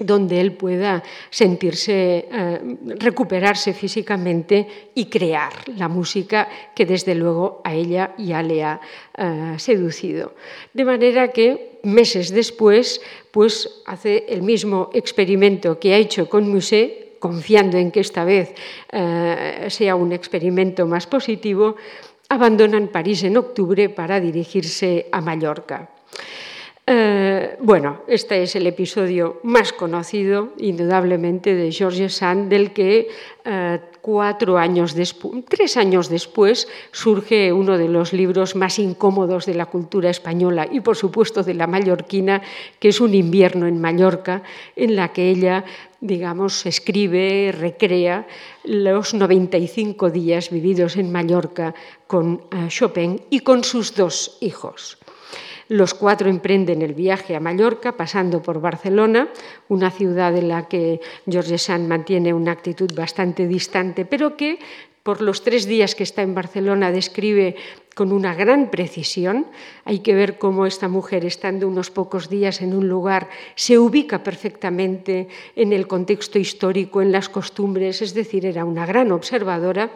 [0.00, 7.74] donde él pueda sentirse, eh, recuperarse físicamente y crear la música que desde luego a
[7.74, 8.80] ella ya le ha
[9.16, 10.34] eh, seducido.
[10.72, 17.18] De manera que meses después, pues hace el mismo experimento que ha hecho con Musset,
[17.18, 18.54] confiando en que esta vez
[18.92, 21.76] eh, sea un experimento más positivo,
[22.28, 25.97] abandonan París en octubre para dirigirse a Mallorca.
[26.90, 33.08] Eh, bueno, este es el episodio más conocido, indudablemente, de Georges Sand, del que
[33.44, 39.52] eh, cuatro años después, tres años después, surge uno de los libros más incómodos de
[39.52, 42.40] la cultura española y, por supuesto, de la mallorquina,
[42.78, 44.42] que es Un invierno en Mallorca,
[44.74, 45.66] en la que ella
[46.00, 48.26] digamos, escribe, recrea
[48.64, 51.74] los 95 días vividos en Mallorca
[52.06, 54.97] con eh, Chopin y con sus dos hijos.
[55.68, 59.28] Los cuatro emprenden el viaje a Mallorca, pasando por Barcelona,
[59.68, 64.58] una ciudad en la que George Sand mantiene una actitud bastante distante, pero que
[65.02, 67.56] por los tres días que está en Barcelona describe
[67.94, 69.46] con una gran precisión.
[69.84, 74.22] Hay que ver cómo esta mujer, estando unos pocos días en un lugar, se ubica
[74.22, 79.90] perfectamente en el contexto histórico, en las costumbres, es decir, era una gran observadora.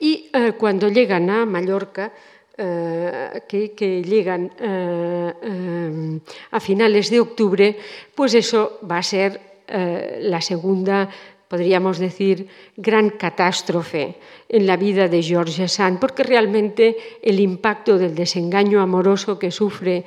[0.00, 2.12] Y eh, cuando llegan a Mallorca,
[2.58, 6.20] eh, que, llegan eh, eh,
[6.52, 7.76] a finales de octubre,
[8.14, 11.10] pues eso va a ser la segunda,
[11.48, 14.14] podríamos decir, gran catástrofe
[14.48, 20.04] en la vida de George Sand, porque realmente el impacto del desengaño amoroso que sufre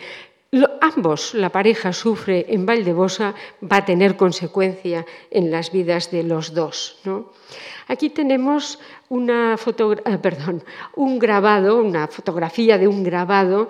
[0.82, 6.54] ambos, la pareja sufre en Valdebosa, va a tener consecuencia en las vidas de los
[6.54, 6.98] dos.
[7.88, 10.64] Aquí tenemos una eh, perdón,
[10.96, 13.70] un grabado, una fotografía de un grabado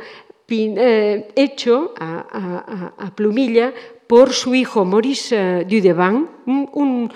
[1.35, 3.73] hecho a, plumilla
[4.09, 7.11] por su hijo Maurice eh, Dudevant, un,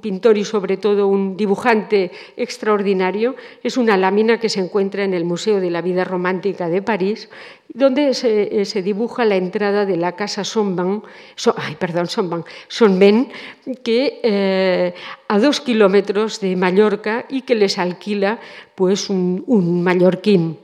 [0.00, 3.36] pintor y sobre todo un dibujante extraordinario.
[3.62, 7.28] Es una lámina que se encuentra en el Museo de la Vida Romántica de París,
[7.68, 11.02] donde se, se dibuja la entrada de la casa Sonban,
[11.56, 12.06] ay, perdón,
[12.68, 13.28] Sonben,
[13.82, 14.94] que eh,
[15.28, 18.40] a dos kilómetros de Mallorca y que les alquila
[18.74, 20.63] pues, un mallorquín.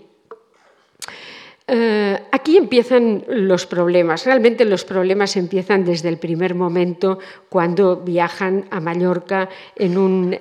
[1.72, 4.26] Eh, aquí empiezan los problemas.
[4.26, 10.34] Realmente los problemas empiezan desde el primer momento cuando viajan a Mallorca en un,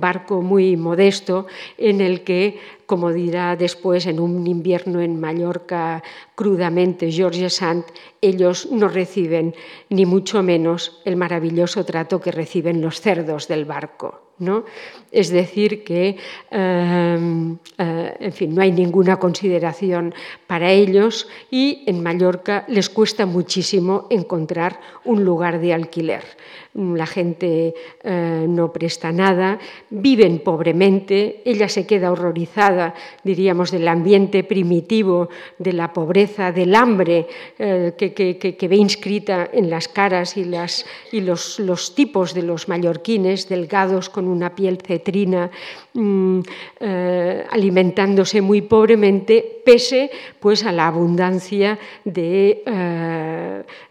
[0.00, 6.02] barco muy modesto en el que como dirá después en un invierno en Mallorca
[6.34, 7.84] crudamente George Sand,
[8.20, 9.54] ellos no reciben
[9.90, 14.20] ni mucho menos el maravilloso trato que reciben los cerdos del barco.
[14.38, 14.64] ¿no?
[15.12, 16.16] Es decir, que
[16.50, 20.12] em, eh, en fin, no hay ninguna consideración
[20.46, 26.24] para ellos y en Mallorca les cuesta muchísimo encontrar un lugar de alquiler
[26.74, 29.58] la gente eh, no presta nada,
[29.90, 37.28] viven pobremente, ella se queda horrorizada, diríamos, del ambiente primitivo, de la pobreza, del hambre
[37.58, 44.26] eh, que, ve inscrita en las caras y, los, tipos de los mallorquines, delgados con
[44.26, 45.50] una piel cetrina,
[45.94, 46.40] mm,
[46.80, 52.62] eh, alimentándose muy pobremente, pese pues, a la abundancia de,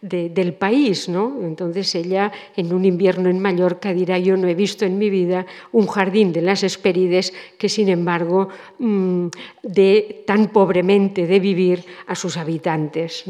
[0.01, 1.09] del país.
[1.09, 1.39] ¿no?
[1.41, 5.45] Entonces ella, en un invierno en Mallorca, dirá yo no he visto en mi vida
[5.71, 9.27] un jardín de las Hespérides que, sin embargo, mm,
[9.63, 13.25] de tan pobremente de vivir a sus habitantes.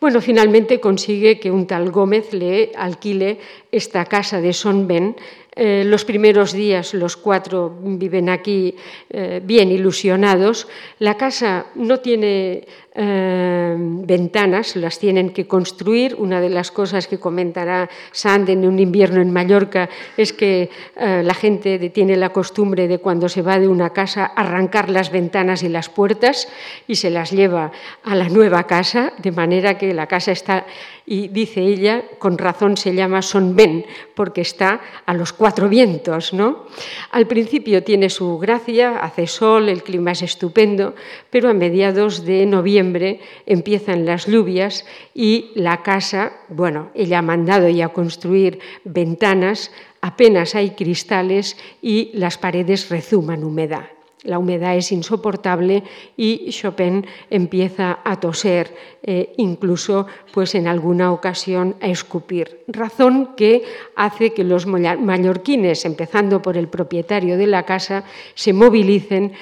[0.00, 3.38] Bueno, finalmente consigue que un tal Gómez le alquile
[3.72, 5.16] esta casa de Son Ben
[5.56, 8.74] Eh, los primeros días los cuatro viven aquí
[9.08, 10.66] eh, bien ilusionados.
[10.98, 16.16] La casa no tiene eh, ventanas, las tienen que construir.
[16.18, 21.34] Una de las cosas que comentará Sand en un invierno en Mallorca es que la
[21.34, 25.68] gente tiene la costumbre de cuando se va de una casa arrancar las ventanas y
[25.68, 26.48] las puertas
[26.88, 27.70] y se las lleva
[28.02, 30.66] a la nueva casa, de manera que la casa está
[31.06, 33.84] y dice ella, con razón se llama Son Ben,
[34.14, 36.32] porque está a los cuatro vientos.
[36.32, 36.64] ¿no?
[37.10, 40.94] Al principio tiene su gracia, hace sol, el clima es estupendo,
[41.30, 47.68] pero a mediados de noviembre empiezan las lluvias y la casa, bueno, ella ha mandado
[47.68, 53.93] ya construir ventanas, apenas hay cristales y las paredes rezuman humedad.
[54.24, 55.84] La humedad es insoportable
[56.16, 63.62] y Chopin empieza a toser, eh, incluso pues en alguna ocasión a escupir, razón que
[63.96, 68.04] hace que los mallorquines, empezando por el propietario de la casa,
[68.34, 69.32] se movilicen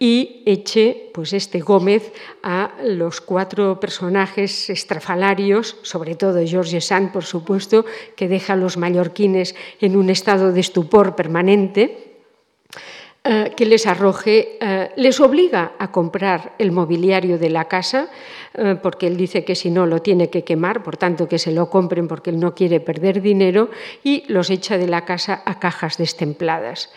[0.00, 7.24] y eche pues este Gómez a los cuatro personajes estrafalarios, sobre todo George Sand, por
[7.24, 7.84] supuesto,
[8.16, 12.09] que deja a los mallorquines en un estado de estupor permanente
[13.22, 18.08] eh, que les arroje, eh, les obliga a comprar el mobiliario de la casa,
[18.54, 21.52] eh, porque él dice que si no lo tiene que quemar, por tanto que se
[21.52, 23.68] lo compren porque él no quiere perder dinero,
[24.02, 26.88] y los echa de la casa a cajas destempladas.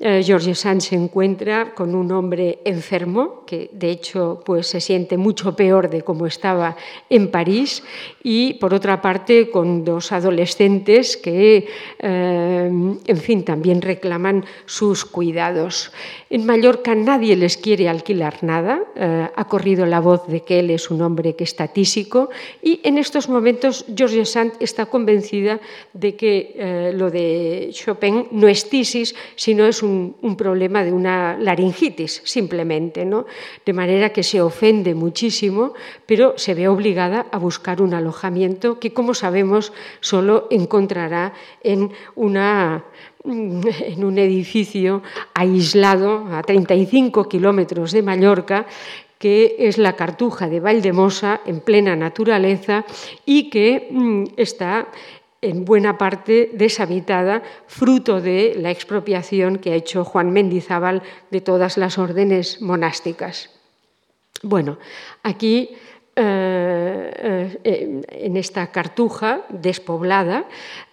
[0.00, 5.16] Eh, George Sand se encuentra con un hombre enfermo, que de hecho pues, se siente
[5.16, 6.76] mucho peor de cómo estaba
[7.10, 7.82] en París,
[8.22, 11.66] y por otra parte con dos adolescentes que,
[11.98, 12.70] eh,
[13.06, 15.90] en fin, también reclaman sus cuidados.
[16.30, 20.70] En Mallorca nadie les quiere alquilar nada, eh, ha corrido la voz de que él
[20.70, 22.30] es un hombre que está tísico,
[22.62, 25.58] y en estos momentos George Sand está convencida
[25.92, 31.36] de que lo de Chopin no es tisis, sino es un un, problema de una
[31.38, 33.26] laringitis, simplemente, ¿no?
[33.64, 35.74] De manera que se ofende muchísimo,
[36.06, 41.32] pero se ve obligada a buscar un alojamiento que, como sabemos, solo encontrará
[41.62, 42.84] en una
[43.24, 45.02] en un edificio
[45.34, 48.66] aislado a 35 kilómetros de Mallorca,
[49.18, 52.84] que es la Cartuja de Valdemosa, en plena naturaleza,
[53.26, 54.88] y que mm, está
[55.40, 61.76] en buena parte deshabitada, fruto de la expropiación que ha hecho Juan Mendizábal de todas
[61.76, 63.50] las órdenes monásticas.
[64.42, 64.78] Bueno,
[65.22, 65.76] aquí
[66.20, 70.46] eh, eh, en esta cartuja despoblada,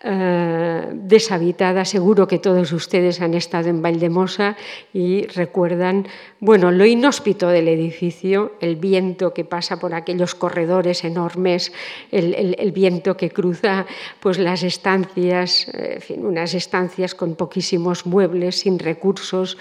[0.03, 1.84] eh, deshabitada.
[1.84, 4.55] Seguro que todos ustedes han estado en Valdemosa
[4.93, 6.07] y recuerdan,
[6.39, 11.73] bueno, lo inhóspito del edificio, el viento que pasa por aquellos corredores enormes,
[12.11, 13.88] el, viento que cruza
[14.19, 15.71] pues, las estancias,
[16.17, 19.57] unas estancias con poquísimos muebles, sin recursos.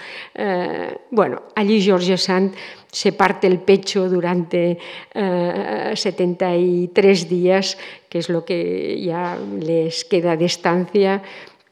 [1.09, 2.53] bueno, allí George Sand
[2.95, 4.77] se parte el pecho durante
[5.13, 7.77] 73 eh, días,
[8.07, 11.21] que es lo que ya les queda de estancia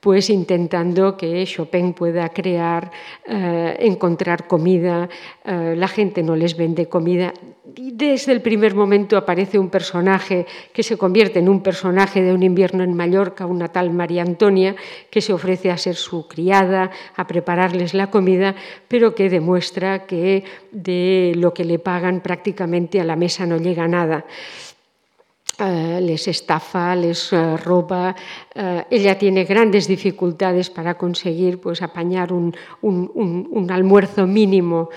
[0.04, 2.92] pues intentando que Chopin pueda crear,
[3.26, 5.08] eh, encontrar comida,
[5.46, 7.34] eh, la gente no les vende comida.
[7.78, 12.34] Y desde el primer momento aparece un personaje que se convierte en un personaje de
[12.34, 14.76] un invierno en Mallorca, una tal María Antonia,
[15.10, 18.56] que se ofrece a ser su criada, a prepararles la comida,
[18.90, 20.44] pero que demuestra que
[20.74, 24.26] de lo que le pagan prácticamente a la mesa no llega nada.
[25.60, 28.16] Eh, les estafa, les uh, roba.
[28.56, 32.56] Uh, ella tiene grandes dificultades para conseguir pues, apañar un,
[33.70, 34.90] almuerzo mínimo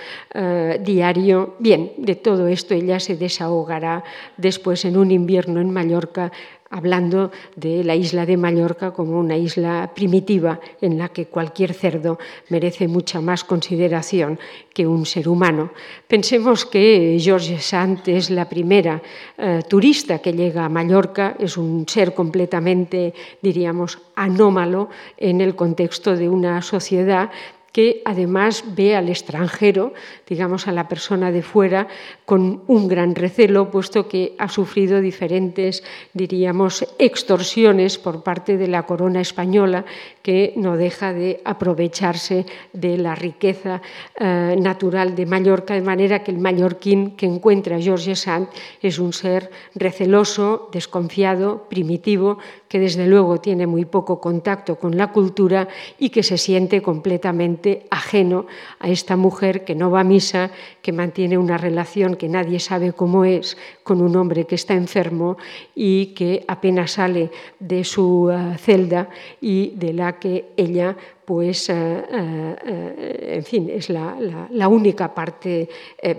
[0.80, 1.57] diario.
[1.59, 4.02] Bien, de todo esto ella se desahogará
[4.38, 6.32] después en un invierno en Mallorca
[6.76, 12.18] hablando de la isla de Mallorca como una isla primitiva en la que cualquier cerdo
[12.50, 14.38] merece mucha más consideración
[14.74, 15.70] que un ser humano.
[16.06, 19.00] Pensemos que George Sand es la primera
[19.38, 26.14] eh, turista que llega a Mallorca, es un ser completamente, diríamos, anómalo en el contexto
[26.14, 27.30] de una sociedad
[27.76, 29.92] que además ve al extranjero,
[30.26, 31.88] digamos a la persona de fuera,
[32.24, 38.84] con un gran recelo, puesto que ha sufrido diferentes, diríamos, extorsiones por parte de la
[38.84, 39.84] corona española,
[40.22, 43.82] que no deja de aprovecharse de la riqueza
[44.18, 48.48] eh, natural de Mallorca, de manera que el mallorquín que encuentra George Sand
[48.80, 52.38] es un ser receloso, desconfiado, primitivo,
[52.68, 57.86] que desde luego tiene muy poco contacto con la cultura y que se siente completamente
[57.90, 58.46] ajeno
[58.80, 60.50] a esta mujer que no va a misa,
[60.82, 65.36] que mantiene una relación que nadie sabe cómo es con un hombre que está enfermo
[65.74, 69.08] y que apenas sale de su eh, celda
[69.40, 74.16] y de la que ella pues, eh, eh, en fin, es la,
[74.48, 75.68] la única parte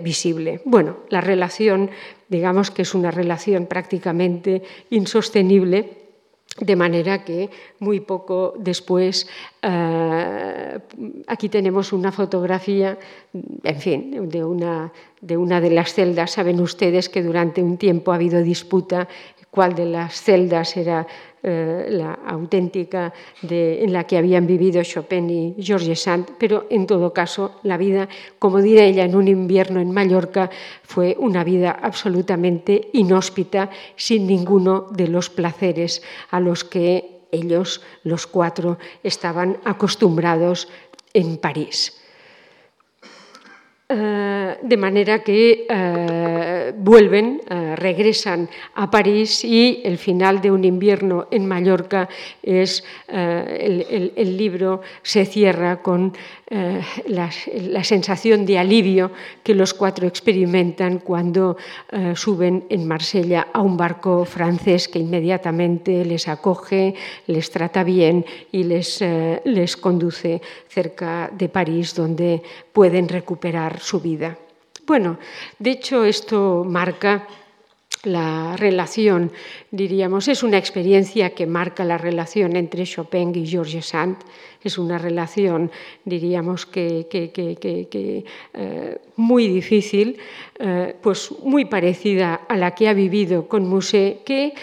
[0.02, 0.60] visible.
[0.66, 1.88] Bueno, la relación,
[2.28, 6.07] digamos que es una relación prácticamente insostenible
[6.60, 9.28] de manera que muy poco después,
[9.62, 10.78] eh,
[11.26, 12.98] aquí tenemos una fotografía,
[13.62, 16.32] en fin, de una, de de las celdas.
[16.32, 19.08] Saben ustedes que durante un tiempo ha habido disputa
[19.50, 21.06] cuál de las celdas era
[21.42, 27.12] eh, la auténtica en la que habían vivido Chopin y Georges Sand, pero en todo
[27.12, 30.50] caso la vida, como dirá ella, en un invierno en Mallorca
[30.82, 38.26] fue una vida absolutamente inhóspita, sin ninguno de los placeres a los que ellos, los
[38.26, 40.68] cuatro, estaban acostumbrados
[41.12, 41.98] en París.
[43.90, 50.62] Eh, de manera que eh, vuelven, eh, regresan a París y el final de un
[50.62, 52.06] invierno en Mallorca
[52.42, 56.12] es el, libro se cierra con
[56.50, 59.10] la, sensación de alivio
[59.42, 61.56] que los cuatro experimentan cuando
[62.14, 66.94] suben en Marsella a un barco francés que inmediatamente les acoge,
[67.26, 69.04] les trata bien y les,
[69.44, 72.42] les conduce cerca de París donde
[72.72, 74.38] pueden recuperar su vida.
[74.88, 75.18] Bueno,
[75.58, 77.26] de hecho esto marca
[78.04, 79.32] la relación,
[79.70, 84.16] diríamos, es una experiencia que marca la relación entre Chopin y Georges Sand.
[84.62, 85.70] Es una relación,
[86.04, 90.18] diríamos, que, eh, muy difícil,
[90.58, 94.54] eh, pues muy parecida a la que ha vivido con Musset, que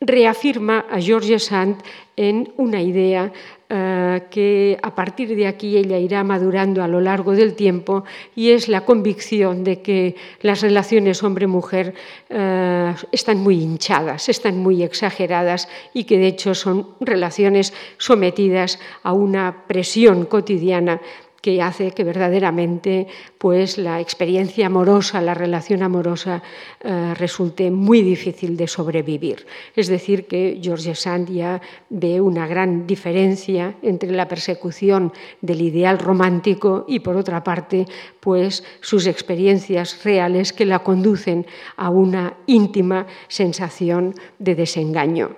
[0.00, 1.82] reafirma a Georges Sand
[2.16, 3.32] en una idea
[3.72, 8.02] eh, que a partir de aquí ella irá madurando a lo largo del tiempo
[8.34, 11.94] y es la convicción de que las relaciones hombre-mujer
[12.30, 19.12] eh, están muy hinchadas, están muy exageradas y que de hecho son relaciones sometidas a
[19.12, 21.00] una presión cotidiana
[21.40, 23.06] que hace que verdaderamente
[23.38, 26.42] pues, la experiencia amorosa, la relación amorosa,
[26.80, 29.46] eh, resulte muy difícil de sobrevivir.
[29.74, 35.98] Es decir, que George Sand ya ve una gran diferencia entre la persecución del ideal
[35.98, 37.86] romántico y, por otra parte,
[38.20, 45.30] pues, sus experiencias reales que la conducen a una íntima sensación de desengaño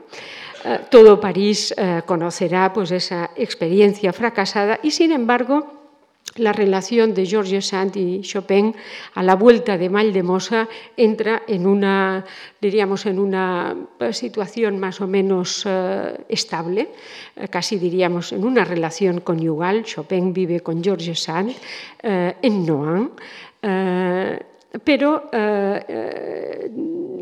[0.64, 5.81] eh, todo París eh, conocerá pues, esa experiencia fracasada y, sin embargo,
[6.36, 8.74] la relación de Georges Sand y Chopin
[9.14, 12.24] a la vuelta de Maldemosa entra en una,
[12.60, 13.76] diríamos, en una
[14.12, 16.88] situación más o menos eh, estable,
[17.36, 19.84] eh, casi diríamos en una relación conyugal.
[19.84, 21.54] Chopin vive con Georges Sand
[22.02, 23.12] eh, en Nohant.
[24.82, 25.28] pero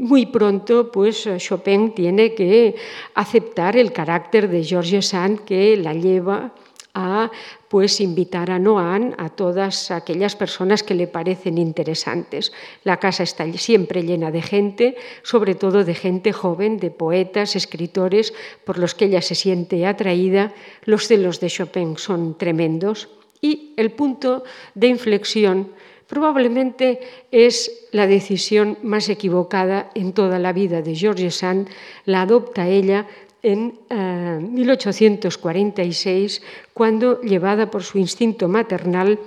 [0.01, 2.75] muy pronto pues Chopin tiene que
[3.15, 6.55] aceptar el carácter de Georges Sand que la lleva
[6.95, 7.31] a
[7.69, 12.53] pues invitar a Noan a todas aquellas personas que le parecen interesantes.
[12.85, 18.35] La casa está siempre llena de gente, sobre todo de gente joven, de poetas, escritores,
[18.65, 20.53] por los que ella se siente atraída.
[20.85, 23.09] Los celos de Chopin son tremendos
[23.41, 25.73] y el punto de inflexión
[26.11, 26.99] probablemente
[27.31, 31.69] es la decisión más equivocada en toda la vida de George Sand.
[32.05, 33.07] La adopta ella
[33.43, 33.79] en
[34.55, 36.43] 1846, eh,
[36.75, 39.19] cuando, llevada por su instinto maternal,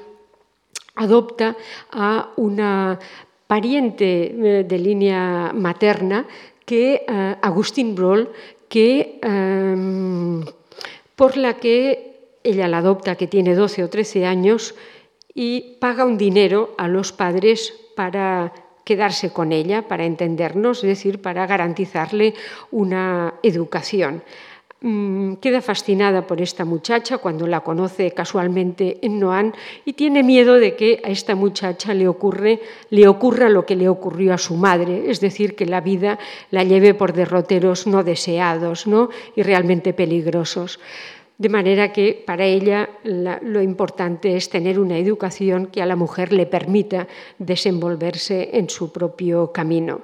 [0.95, 1.55] adopta
[1.91, 2.99] a una
[3.47, 6.25] pariente eh, de línea materna,
[6.65, 8.29] que eh, Agustín Broll,
[8.69, 9.19] que,
[11.15, 14.73] por la que ella la adopta, que tiene 12 o 13 años,
[15.35, 18.51] y paga un dinero a los padres para
[18.83, 22.33] quedarse con ella, para entendernos, es decir, para garantizarle
[22.71, 24.23] una educación.
[24.85, 29.53] Mm, queda fascinada por esta muchacha cuando la conoce casualmente en Noan
[29.85, 32.59] y tiene miedo de que a esta muchacha le, ocurre,
[32.89, 36.19] le ocurra lo que le ocurrió a su madre, es decir, que la vida
[36.51, 39.07] la lleve por derroteros no deseados ¿no?
[39.37, 40.81] y realmente peligrosos.
[41.37, 46.31] De manera que para ella lo importante es tener una educación que a la mujer
[46.31, 47.07] le permita
[47.39, 50.01] desenvolverse en su propio camino.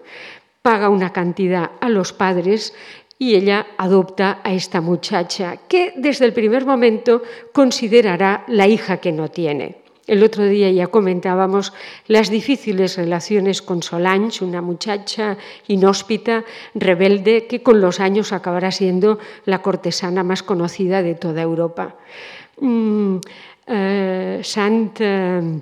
[0.61, 2.73] Paga una cantidad a los padres
[3.17, 7.21] y ella adopta a esta muchacha que desde el primer momento
[7.53, 9.88] considerará la hija que no tiene.
[10.09, 11.71] El otro día ya comentábamos
[12.07, 15.37] las difíciles relaciones con Solange, una muchacha
[15.67, 16.43] inhóspita,
[16.73, 21.95] rebelde, que con los años acabará siendo la cortesana más conocida de toda Europa.
[22.59, 23.17] Mm,
[23.67, 25.61] eh, eh,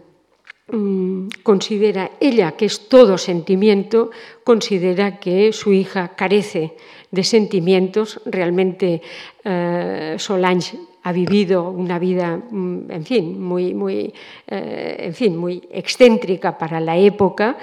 [0.71, 4.11] mm, considera, ella que es todo sentimiento,
[4.45, 6.77] considera que su hija carece
[7.11, 8.21] de sentimientos.
[8.25, 9.01] Realmente
[9.43, 14.13] eh, Solange ha vivido una vida, mm, en fin, muy, muy,
[14.47, 17.57] eh, en fin, muy excéntrica para la época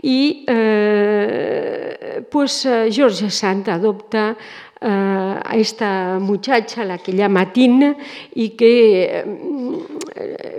[0.00, 4.36] y eh, pues George Sand adopta
[4.86, 7.96] a esta muchacha, la que llama Tin,
[8.34, 9.74] y que mm,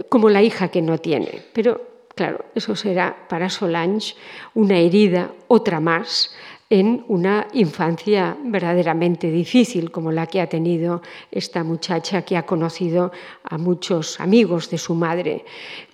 [0.10, 1.44] como la hija que no tiene.
[1.54, 1.80] Pero
[2.16, 4.16] claro, eso será para Solange
[4.56, 6.34] una herida, otra más,
[6.70, 11.02] en una infancia verdaderamente difícil como la que ha tenido
[11.32, 13.12] esta muchacha que ha conocido
[13.44, 15.46] a muchos amigos de su madre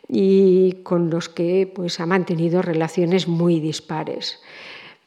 [0.07, 4.41] y con los que pues, ha mantenido relaciones muy dispares.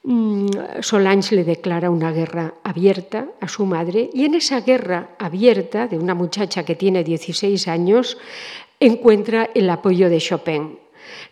[0.03, 0.49] Mm,
[0.81, 5.97] Solange le declara una guerra abierta a su madre y en esa guerra abierta de
[5.97, 8.19] una muchacha que tiene 16 años
[8.81, 10.84] encuentra el apoyo de Chopin.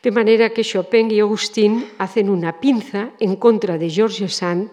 [0.03, 4.71] De manera que Chopin y Agustín hacen una pinza en contra de Georges Sand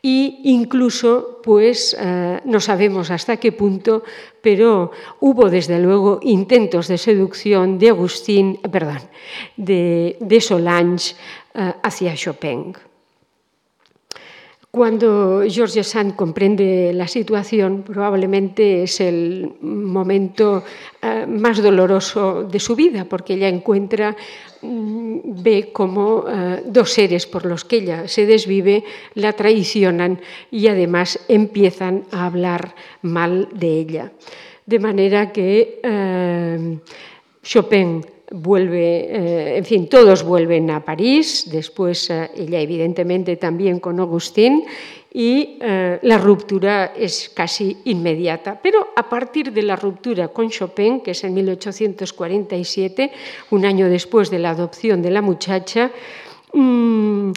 [0.00, 4.04] y incluso, pues, eh, no sabemos hasta qué punto,
[4.40, 9.00] pero hubo desde luego intentos de seducción de Agustín, perdón,
[9.56, 11.16] de, de Solange
[11.54, 12.87] eh, hacia Chopin.
[14.70, 20.62] Cuando George Sand comprende la situación, probablemente es el momento
[21.00, 24.14] eh, más doloroso de su vida, porque ella encuentra,
[24.60, 30.68] mm, ve cómo eh, dos seres por los que ella se desvive la traicionan y
[30.68, 34.12] además empiezan a hablar mal de ella.
[34.66, 36.78] De manera que eh,
[37.42, 44.00] Chopin vuelve, eh, en fin, todos vuelven a París, después eh, ella evidentemente también con
[44.00, 44.64] Agustín,
[45.12, 48.60] y eh, la ruptura es casi inmediata.
[48.62, 53.10] Pero a partir de la ruptura con Chopin, que es en 1847,
[53.50, 55.90] un año después de la adopción de la muchacha,
[56.52, 57.32] mm,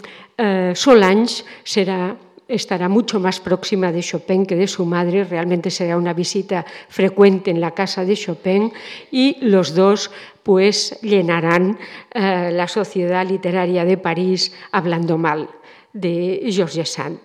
[0.74, 2.16] Solange será
[2.54, 7.50] estará mucho más próxima de Chopin que de su madre, realmente será una visita frecuente
[7.50, 8.72] en la casa de Chopin
[9.10, 10.10] y los dos
[10.42, 11.78] pues llenarán
[12.12, 15.48] eh, la sociedad literaria de París hablando mal
[15.92, 17.20] de Georges Sand.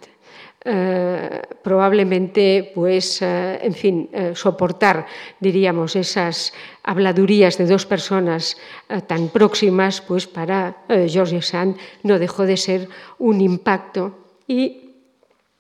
[0.70, 5.06] Eh, probablemente, pues, eh, en fin, soportar,
[5.40, 6.54] diríamos, esas
[6.84, 8.58] habladurías de dos personas
[9.08, 12.90] tan próximas, pues para Georges Sand no dejó de ser
[13.20, 14.88] un impacto y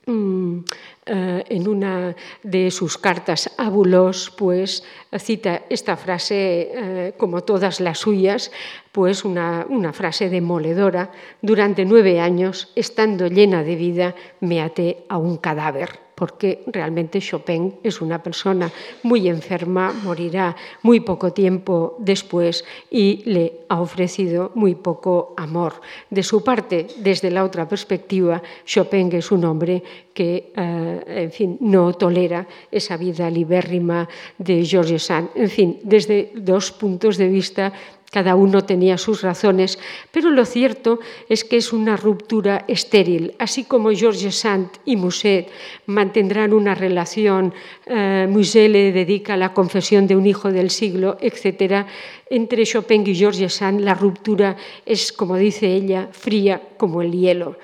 [0.07, 0.63] Mm,
[1.07, 4.83] eh, en una de sus cartas a Bulos, pues
[5.17, 8.51] cita esta frase, eh, como todas las suyas,
[8.91, 11.11] pues una, una, frase demoledora.
[11.41, 17.75] Durante nueve años, estando llena de vida, me até a un cadáver porque realmente Chopin
[17.83, 18.71] es una persona
[19.03, 25.73] muy enferma, morirá muy poco tiempo después y le ha ofrecido muy poco amor.
[26.09, 31.57] De su parte, desde la otra perspectiva, Chopin es un hombre que, eh, en fin,
[31.61, 34.09] no tolera esa vida libérrima
[34.39, 35.29] de Georges Sand.
[35.35, 37.71] En fin, desde dos puntos de vista
[38.11, 39.79] cada uno tenía sus razones,
[40.11, 43.33] pero lo cierto es que es una ruptura estéril.
[43.37, 45.49] Así como Georges Sand y Musset
[45.87, 47.53] mantendrán una relación,
[47.85, 51.85] eh, Musset le dedica la confesión de un hijo del siglo, etc.
[52.29, 54.55] Entre Chopin y Georges Sand la ruptura
[54.85, 57.57] es, como dice ella, fría como el hielo.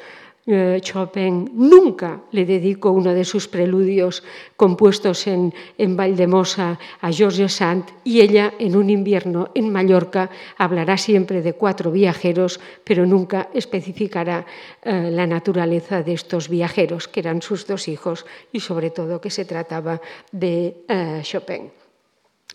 [0.45, 4.23] Eh, Chopin nunca le dedicó uno de sus preludios
[4.57, 10.97] compuestos en, en Valdemosa a Georges Sand y ella en un invierno en Mallorca hablará
[10.97, 14.45] siempre de cuatro viajeros, pero nunca especificará
[14.83, 19.29] eh, la naturaleza de estos viajeros, que eran sus dos hijos y sobre todo que
[19.29, 20.01] se trataba
[20.33, 21.82] de eh, Chopin.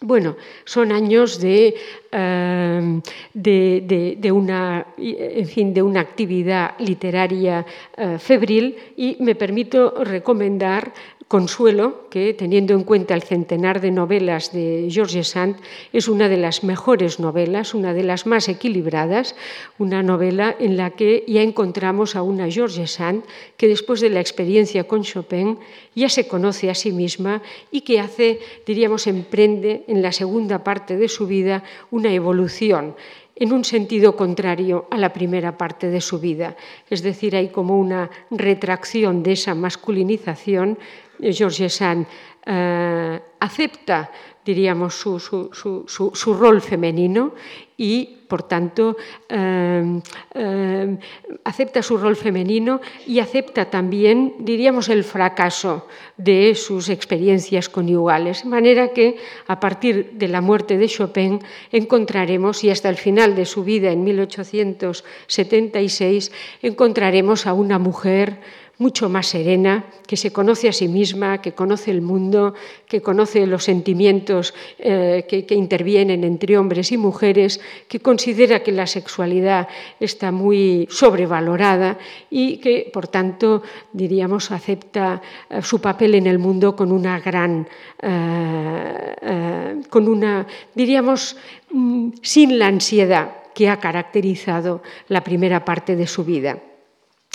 [0.00, 1.74] Bueno, son años de,
[2.12, 3.00] eh,
[3.34, 10.92] de, una, en fin, de una actividad literaria eh, febril y me permito recomendar
[11.28, 15.56] Consuelo, que teniendo en cuenta el centenar de novelas de Georges Sand,
[15.92, 19.36] es una de las mejores novelas, una de las más equilibradas,
[19.76, 23.24] una novela en la que ya encontramos a una Georges Sand
[23.58, 25.58] que después de la experiencia con Chopin
[25.94, 30.96] ya se conoce a sí misma y que hace, diríamos, emprende en la segunda parte
[30.96, 32.94] de su vida una evolución
[33.40, 36.56] en un sentido contrario a la primera parte de su vida.
[36.90, 40.78] Es decir, hay como una retracción de esa masculinización.
[41.20, 42.06] Georges Sand
[42.46, 44.10] eh, acepta
[44.48, 47.34] diríamos, su, su, su, su, rol femenino
[47.76, 48.96] y, por tanto,
[49.28, 50.00] eh,
[50.34, 50.96] eh,
[51.44, 58.44] acepta su rol femenino y acepta también, diríamos, el fracaso de sus experiencias conyugales.
[58.44, 61.40] De manera que, a partir de la muerte de Chopin,
[61.70, 68.40] encontraremos, y hasta el final de su vida, en 1876, encontraremos a una mujer
[68.78, 72.54] mucho más serena, que se conoce a sí misma, que conoce el mundo,
[72.86, 78.86] que conoce los sentimientos eh, que, intervienen entre hombres y mujeres, que considera que la
[78.86, 79.66] sexualidad
[79.98, 81.98] está muy sobrevalorada
[82.30, 83.62] y que, por tanto,
[83.92, 85.20] diríamos, acepta
[85.50, 87.66] eh, su papel en el mundo con una gran,
[88.00, 91.36] eh, con una, diríamos,
[91.72, 96.58] mm, sin la ansiedad que ha caracterizado la primera parte de su vida.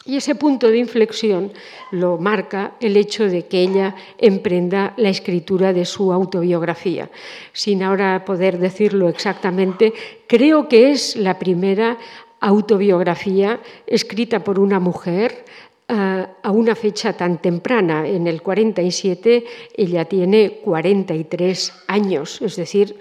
[0.06, 1.54] Y ese punto de inflexión
[1.92, 7.10] lo marca el hecho de que ella emprenda la escritura de su autobiografía.
[7.54, 9.94] Sin ahora poder decirlo exactamente,
[10.28, 11.98] creo que es la primera
[12.42, 15.46] autobiografía escrita por una mujer
[15.88, 18.06] eh, a una fecha tan temprana.
[18.06, 19.46] En el 47
[19.78, 22.98] ella tiene 43 años, es decir,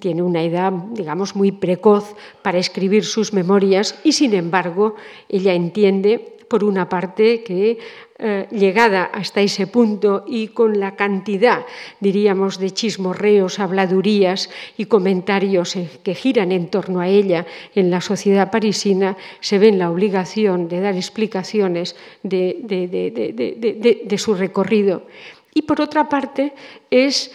[0.00, 4.96] tiene una edad, digamos, muy precoz para escribir sus memorias y, sin embargo,
[5.28, 7.78] ella entiende por una parte, que
[8.18, 11.66] eh, llegada hasta ese punto y con la cantidad,
[12.00, 18.50] diríamos, de chismorreos, habladurías y comentarios que giran en torno a ella en la sociedad
[18.50, 22.62] parisina, se ve en la obligación de dar explicaciones de,
[24.04, 25.06] de su recorrido.
[25.54, 26.52] Y por otra parte,
[26.90, 27.32] es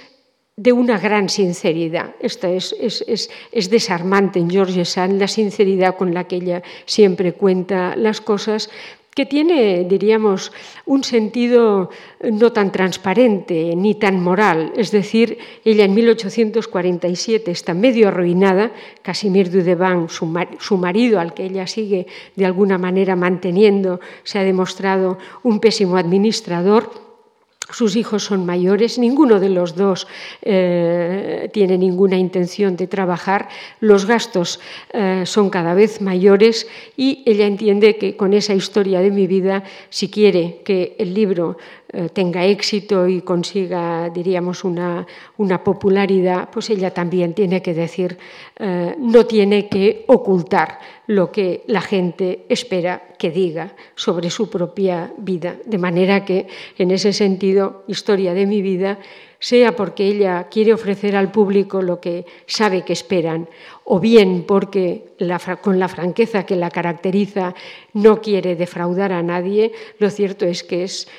[0.61, 2.15] de una gran sinceridad.
[2.19, 6.61] Esta es, es, es, es, desarmante en George Sand la sinceridad con la que ella
[6.85, 8.69] siempre cuenta las cosas,
[9.13, 10.53] que tiene, diríamos,
[10.85, 11.89] un sentido
[12.23, 14.71] no tan transparente ni tan moral.
[14.77, 21.45] Es decir, ella en 1847 está medio arruinada, Casimir Dudevant, su, su marido al que
[21.45, 27.10] ella sigue de alguna manera manteniendo, se ha demostrado un pésimo administrador
[27.71, 30.07] sus hijos son mayores, ninguno de los dos
[30.41, 33.49] eh, tiene ninguna intención de trabajar,
[33.79, 34.59] los gastos
[34.93, 36.67] eh, son cada vez mayores
[36.97, 41.57] y ella entiende que con esa historia de mi vida, si quiere que el libro
[41.93, 45.05] eh, tenga éxito y consiga, diríamos, una,
[45.37, 48.17] una, popularidad, pues ella también tiene que decir,
[48.57, 55.11] eh, no tiene que ocultar lo que la gente espera que diga sobre su propia
[55.17, 55.57] vida.
[55.65, 58.97] De manera que, en ese sentido, historia de mi vida,
[59.41, 63.49] sea porque ella quiere ofrecer al público lo que sabe que esperan,
[63.83, 65.11] o bien porque
[65.61, 67.55] con la franqueza que la caracteriza
[67.93, 71.09] no quiere defraudar a nadie, lo cierto es que es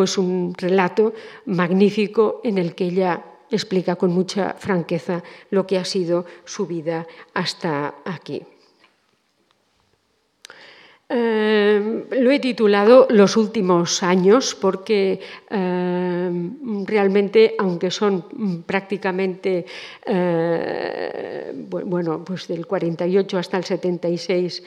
[0.00, 1.12] pues un relato
[1.44, 7.06] magnífico en el que ella explica con mucha franqueza lo que ha sido su vida
[7.34, 8.42] hasta aquí.
[11.12, 15.18] Eh, lo he titulado Los últimos años porque
[15.50, 16.50] eh,
[16.86, 19.66] realmente, aunque son prácticamente,
[20.06, 24.62] eh, bueno, pues del 48 hasta el 76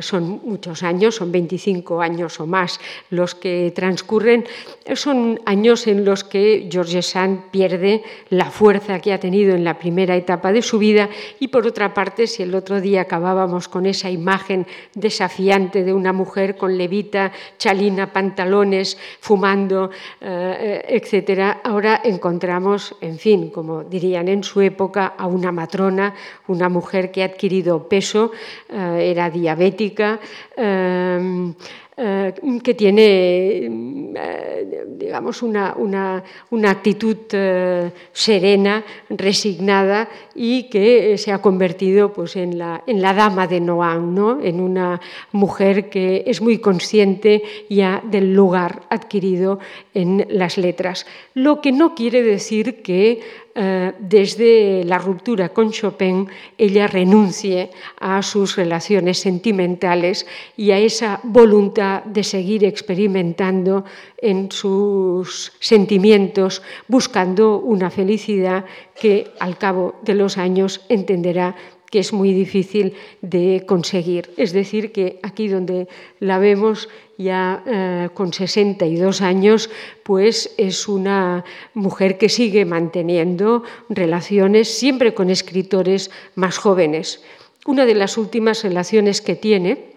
[0.00, 2.80] son muchos años, son 25 años o más
[3.10, 4.46] los que transcurren,
[4.94, 9.78] son años en los que George Sand pierde la fuerza que ha tenido en la
[9.78, 13.86] primera etapa de su vida y por otra parte, si el otro día acabábamos con
[13.86, 21.60] esa imagen desafiante de una mujer con levita, chalina, pantalones, fumando, eh, etcétera.
[21.64, 26.14] Ahora encontramos, en fin, como dirían en su época, a una matrona,
[26.48, 28.32] una mujer que ha adquirido peso,
[28.68, 30.18] eh, era diabética.
[30.56, 31.54] Eh, eh,
[31.94, 41.42] que tiene, eh, digamos, una, una, una actitud eh, serena, resignada y que se ha
[41.42, 44.40] convertido pues, en, la, en la dama de Noan, ¿no?
[44.42, 45.00] en una
[45.32, 49.58] mujer que es muy consciente ya del lugar adquirido
[49.92, 51.06] en las letras.
[51.34, 53.20] Lo que no quiere decir que
[53.54, 56.26] eh, desde la ruptura con Chopin
[56.56, 60.26] ella renuncie a sus relaciones sentimentales
[60.56, 63.84] y a esa voluntad de seguir experimentando
[64.16, 68.64] en sus sentimientos, buscando una felicidad
[68.98, 71.54] que al cabo de los años entenderá
[71.92, 74.30] que es muy difícil de conseguir.
[74.38, 75.88] Es decir, que aquí donde
[76.20, 76.88] la vemos
[77.18, 79.68] ya eh, con 62 años,
[80.02, 87.22] pues es una mujer que sigue manteniendo relaciones siempre con escritores más jóvenes.
[87.66, 89.92] Una de las últimas relaciones que tiene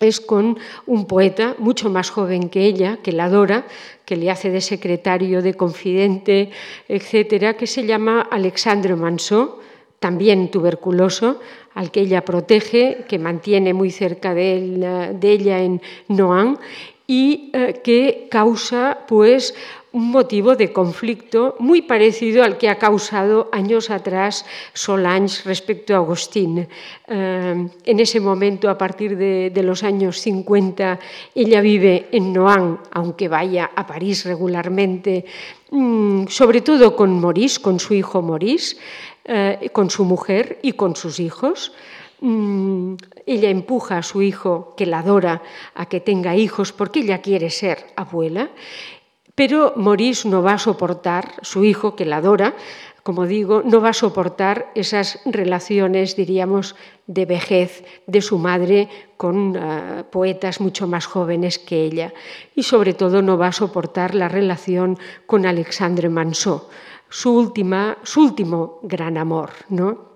[0.00, 3.68] es con un poeta mucho más joven que ella, que la adora,
[4.04, 6.50] que le hace de secretario, de confidente,
[6.88, 9.60] etcétera, que se llama Alexandre Mansó,
[10.00, 11.38] también tuberculoso,
[11.74, 16.58] al que ella protege, que mantiene muy cerca de, ella en Noan
[17.06, 19.54] y eh, que causa pues
[19.92, 25.98] un motivo de conflicto muy parecido al que ha causado años atrás Solange respecto a
[25.98, 26.68] Agustín.
[27.08, 30.98] Eh, en ese momento, a partir de, los años 50,
[31.34, 35.24] ella vive en Noan, aunque vaya a París regularmente,
[35.70, 38.76] mm, sobre todo con Maurice, con su hijo Maurice,
[39.24, 41.72] eh, con su mujer y con sus hijos.
[42.20, 42.94] Mm,
[43.26, 45.42] ella empuja a su hijo, que la adora,
[45.74, 48.50] a que tenga hijos porque ella quiere ser abuela
[49.40, 52.52] pero Maurice no va a soportar, su hijo, que la adora,
[53.02, 59.56] como digo, no va a soportar esas relaciones, diríamos, de vejez de su madre con
[59.56, 62.12] uh, poetas mucho más jóvenes que ella.
[62.54, 66.68] Y sobre todo no va a soportar la relación con Alexandre Mansó,
[67.10, 69.50] su, última, su último gran amor.
[69.68, 70.10] ¿no?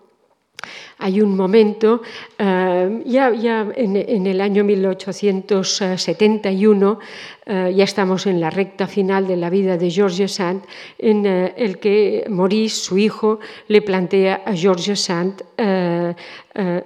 [0.99, 2.03] Hay un momento,
[2.38, 3.28] eh, ya,
[3.74, 6.99] en, el año 1871,
[7.47, 10.62] eh, ya estamos en la recta final de la vida de George Sand,
[10.99, 15.45] en eh, el que Maurice, su hijo, le plantea a George Sand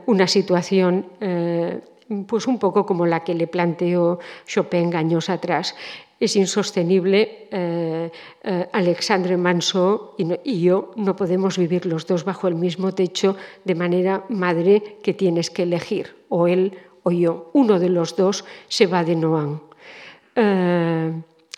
[0.07, 1.05] una situación
[2.27, 5.75] pues un poco como la que le planteó Chopin años atrás
[6.21, 7.49] es insostenible.
[7.51, 8.11] Eh,
[8.43, 13.75] eh, Alexandre Manso y, yo no podemos vivir los dos bajo el mismo techo de
[13.75, 17.51] manera madre que tienes que elegir, o él o yo.
[17.53, 19.61] Uno de los dos se va de Noan.
[20.35, 21.13] Eh,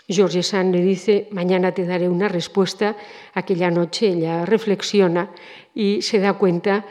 [0.08, 2.96] George Sand le dice, mañana te daré una respuesta.
[3.34, 5.30] Aquella noche ella reflexiona
[5.74, 6.84] y se da cuenta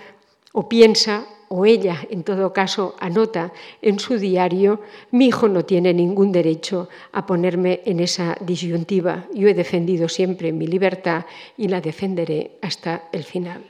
[0.54, 4.82] o piensa o ella, en todo caso, anota en su diario,
[5.12, 9.26] mi hijo no tiene ningún derecho a ponerme en esa disyuntiva.
[9.34, 11.26] Yo he defendido siempre mi libertad
[11.58, 13.66] y la defenderé hasta el final.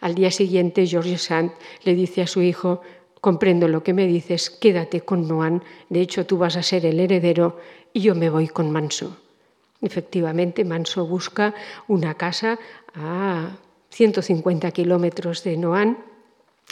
[0.00, 1.52] Al día siguiente, George Sand
[1.84, 2.82] le dice a su hijo,
[3.20, 7.00] comprendo lo que me dices, quédate con Noan, de hecho tú vas a ser el
[7.00, 7.58] heredero
[7.92, 9.16] y yo me voy con Manso.
[9.80, 11.54] Efectivamente, Manso busca
[11.88, 12.58] una casa
[12.94, 13.56] a
[13.88, 16.09] 150 kilómetros de Noan,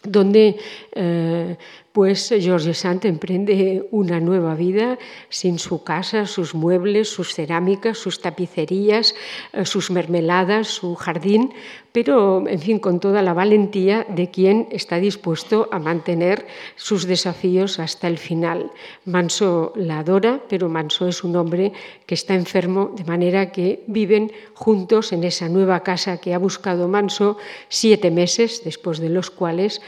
[0.03, 0.57] donde
[0.93, 1.57] eh,
[1.93, 4.99] pues George Sand emprende una nueva vida
[5.31, 9.15] sin su casa, sus muebles, sus cerámicas, sus tapicerías,
[9.53, 11.53] eh, sus mermeladas, su jardín,
[11.93, 17.79] pero en fin, con toda la valentía de quien está dispuesto a mantener sus desafíos
[17.79, 18.71] hasta el final.
[19.05, 21.73] Manso la adora, pero Manso es un hombre
[22.07, 26.87] que está enfermo, de manera que viven juntos en esa nueva casa que ha buscado
[26.87, 29.81] Manso siete meses, después de los cuales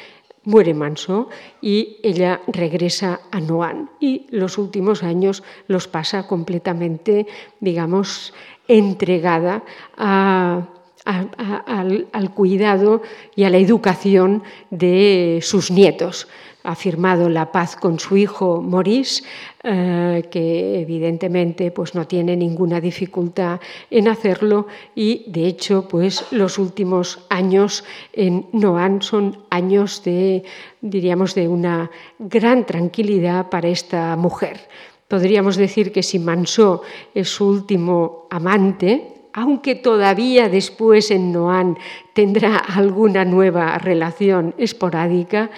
[0.44, 1.28] muere Manso
[1.60, 7.26] y ella regresa a Noan y los últimos años los pasa completamente,
[7.60, 8.32] digamos,
[8.68, 9.62] entregada
[11.04, 13.02] al, cuidado
[13.34, 16.28] y a la educación de sus nietos
[16.62, 19.22] ha firmado la paz con su hijo Maurice,
[19.62, 26.58] eh, que evidentemente pues, no tiene ninguna dificultad en hacerlo y de hecho pues, los
[26.58, 30.42] últimos años en Noan son años de,
[30.80, 34.60] diríamos, de una gran tranquilidad para esta mujer.
[35.08, 36.82] Podríamos decir que si Mansó
[37.14, 41.76] es su último amante, aunque todavía después en Noan
[42.12, 45.50] tendrá alguna nueva relación esporádica,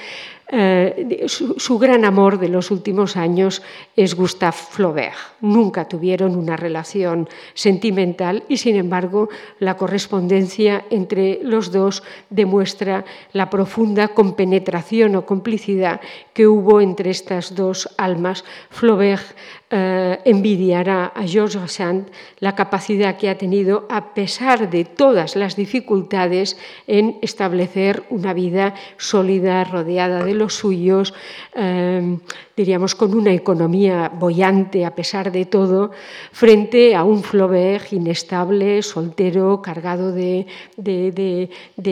[0.55, 3.63] eh, su, gran amor de los últimos años
[3.97, 5.17] es Gustave Flaubert.
[5.41, 9.31] Nunca tuvieron una relación sentimental y, sin embargo,
[9.61, 16.03] la correspondencia entre los dos demuestra la profunda compenetración o complicidad
[16.35, 18.45] que hubo entre estas dos almas.
[18.69, 19.25] Flaubert
[19.71, 25.57] eh, envidiará a Georges Sand la capacidad que ha tenido, a pesar de todas las
[25.57, 31.15] dificultades, en establecer una vida sólida, rodeada de los suyos,
[31.55, 32.19] eh,
[32.57, 35.91] diríamos con una economía bollante a pesar de todo,
[36.33, 40.47] frente a un Flaubert inestable, soltero, cargado de,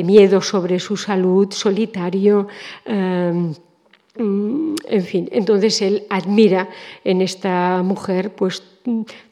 [0.05, 2.49] miedo sobre su salud, solitario.
[2.85, 3.55] Eh,
[4.17, 6.69] Mm, en fin, entonces él admira
[7.05, 8.63] en esta mujer pues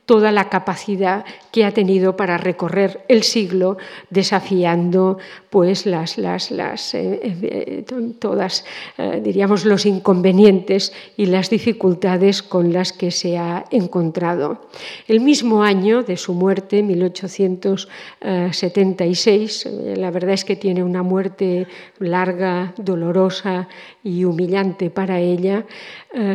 [0.08, 3.76] toda la capacidad que ha tenido para recorrer el siglo
[4.08, 5.18] desafiando
[5.50, 7.84] pues las, las, las eh, eh,
[8.18, 8.64] todas
[8.96, 14.62] eh, diríamos los inconvenientes y las dificultades con las que se ha encontrado.
[15.08, 21.66] El mismo año de su muerte, 1876, la verdad es que tiene una muerte
[21.98, 23.68] larga, dolorosa
[24.02, 25.66] y humillante para ella,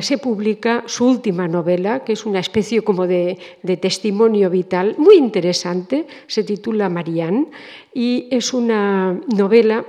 [0.01, 5.15] se publica su última novela, que es una especie como de de testimonio vital muy
[5.15, 7.47] interesante, se titula Marianne
[7.93, 9.85] y es una novela,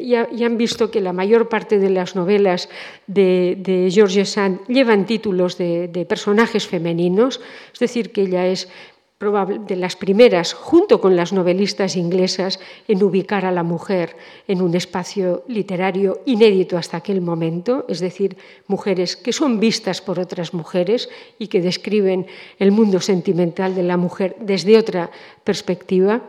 [0.00, 2.68] ya, han visto que la mayor parte de las novelas
[3.06, 7.40] de, de George Sand llevan títulos de, personajes femeninos,
[7.72, 8.68] es decir, que ella es
[9.20, 12.58] de las primeras, junto con las novelistas inglesas,
[12.88, 14.16] en ubicar a la mujer
[14.48, 20.18] en un espacio literario inédito hasta aquel momento, es decir, mujeres que son vistas por
[20.18, 25.10] otras mujeres y que describen el mundo sentimental de la mujer desde otra
[25.44, 26.22] perspectiva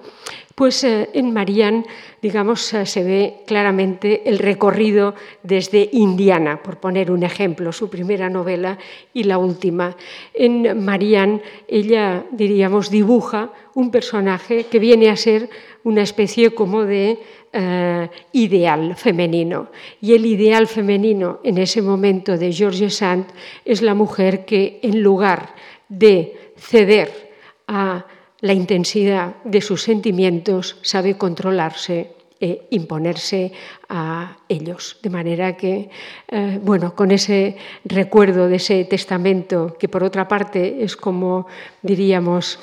[0.61, 1.85] pues eh, en Marianne,
[2.21, 8.29] digamos, eh, se ve claramente el recorrido desde Indiana, por poner un ejemplo, su primera
[8.29, 8.77] novela
[9.11, 9.97] y la última.
[10.35, 15.49] En Marianne, ella, diríamos, dibuja un personaje que viene a ser
[15.83, 17.17] una especie como de
[17.51, 19.71] eh, ideal femenino.
[19.99, 23.25] Y el ideal femenino en ese momento de George Sand
[23.65, 25.55] es la mujer que, en lugar
[25.89, 27.31] de ceder
[27.67, 28.05] a
[28.41, 32.11] la intensidad de sus sentimientos, sabe controlarse
[32.41, 33.53] e imponerse
[33.87, 34.97] a ellos.
[35.01, 35.89] De manera que,
[36.27, 41.45] eh, bueno, con ese recuerdo de ese testamento, que por otra parte es como,
[41.83, 42.57] diríamos,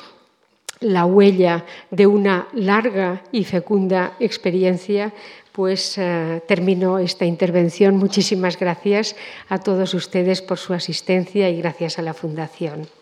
[0.81, 5.13] la huella de una larga y fecunda experiencia,
[5.53, 7.97] pues eh, termino esta intervención.
[7.97, 9.17] Muchísimas gracias
[9.49, 12.98] a todos ustedes por su asistencia y gracias a la Fundación.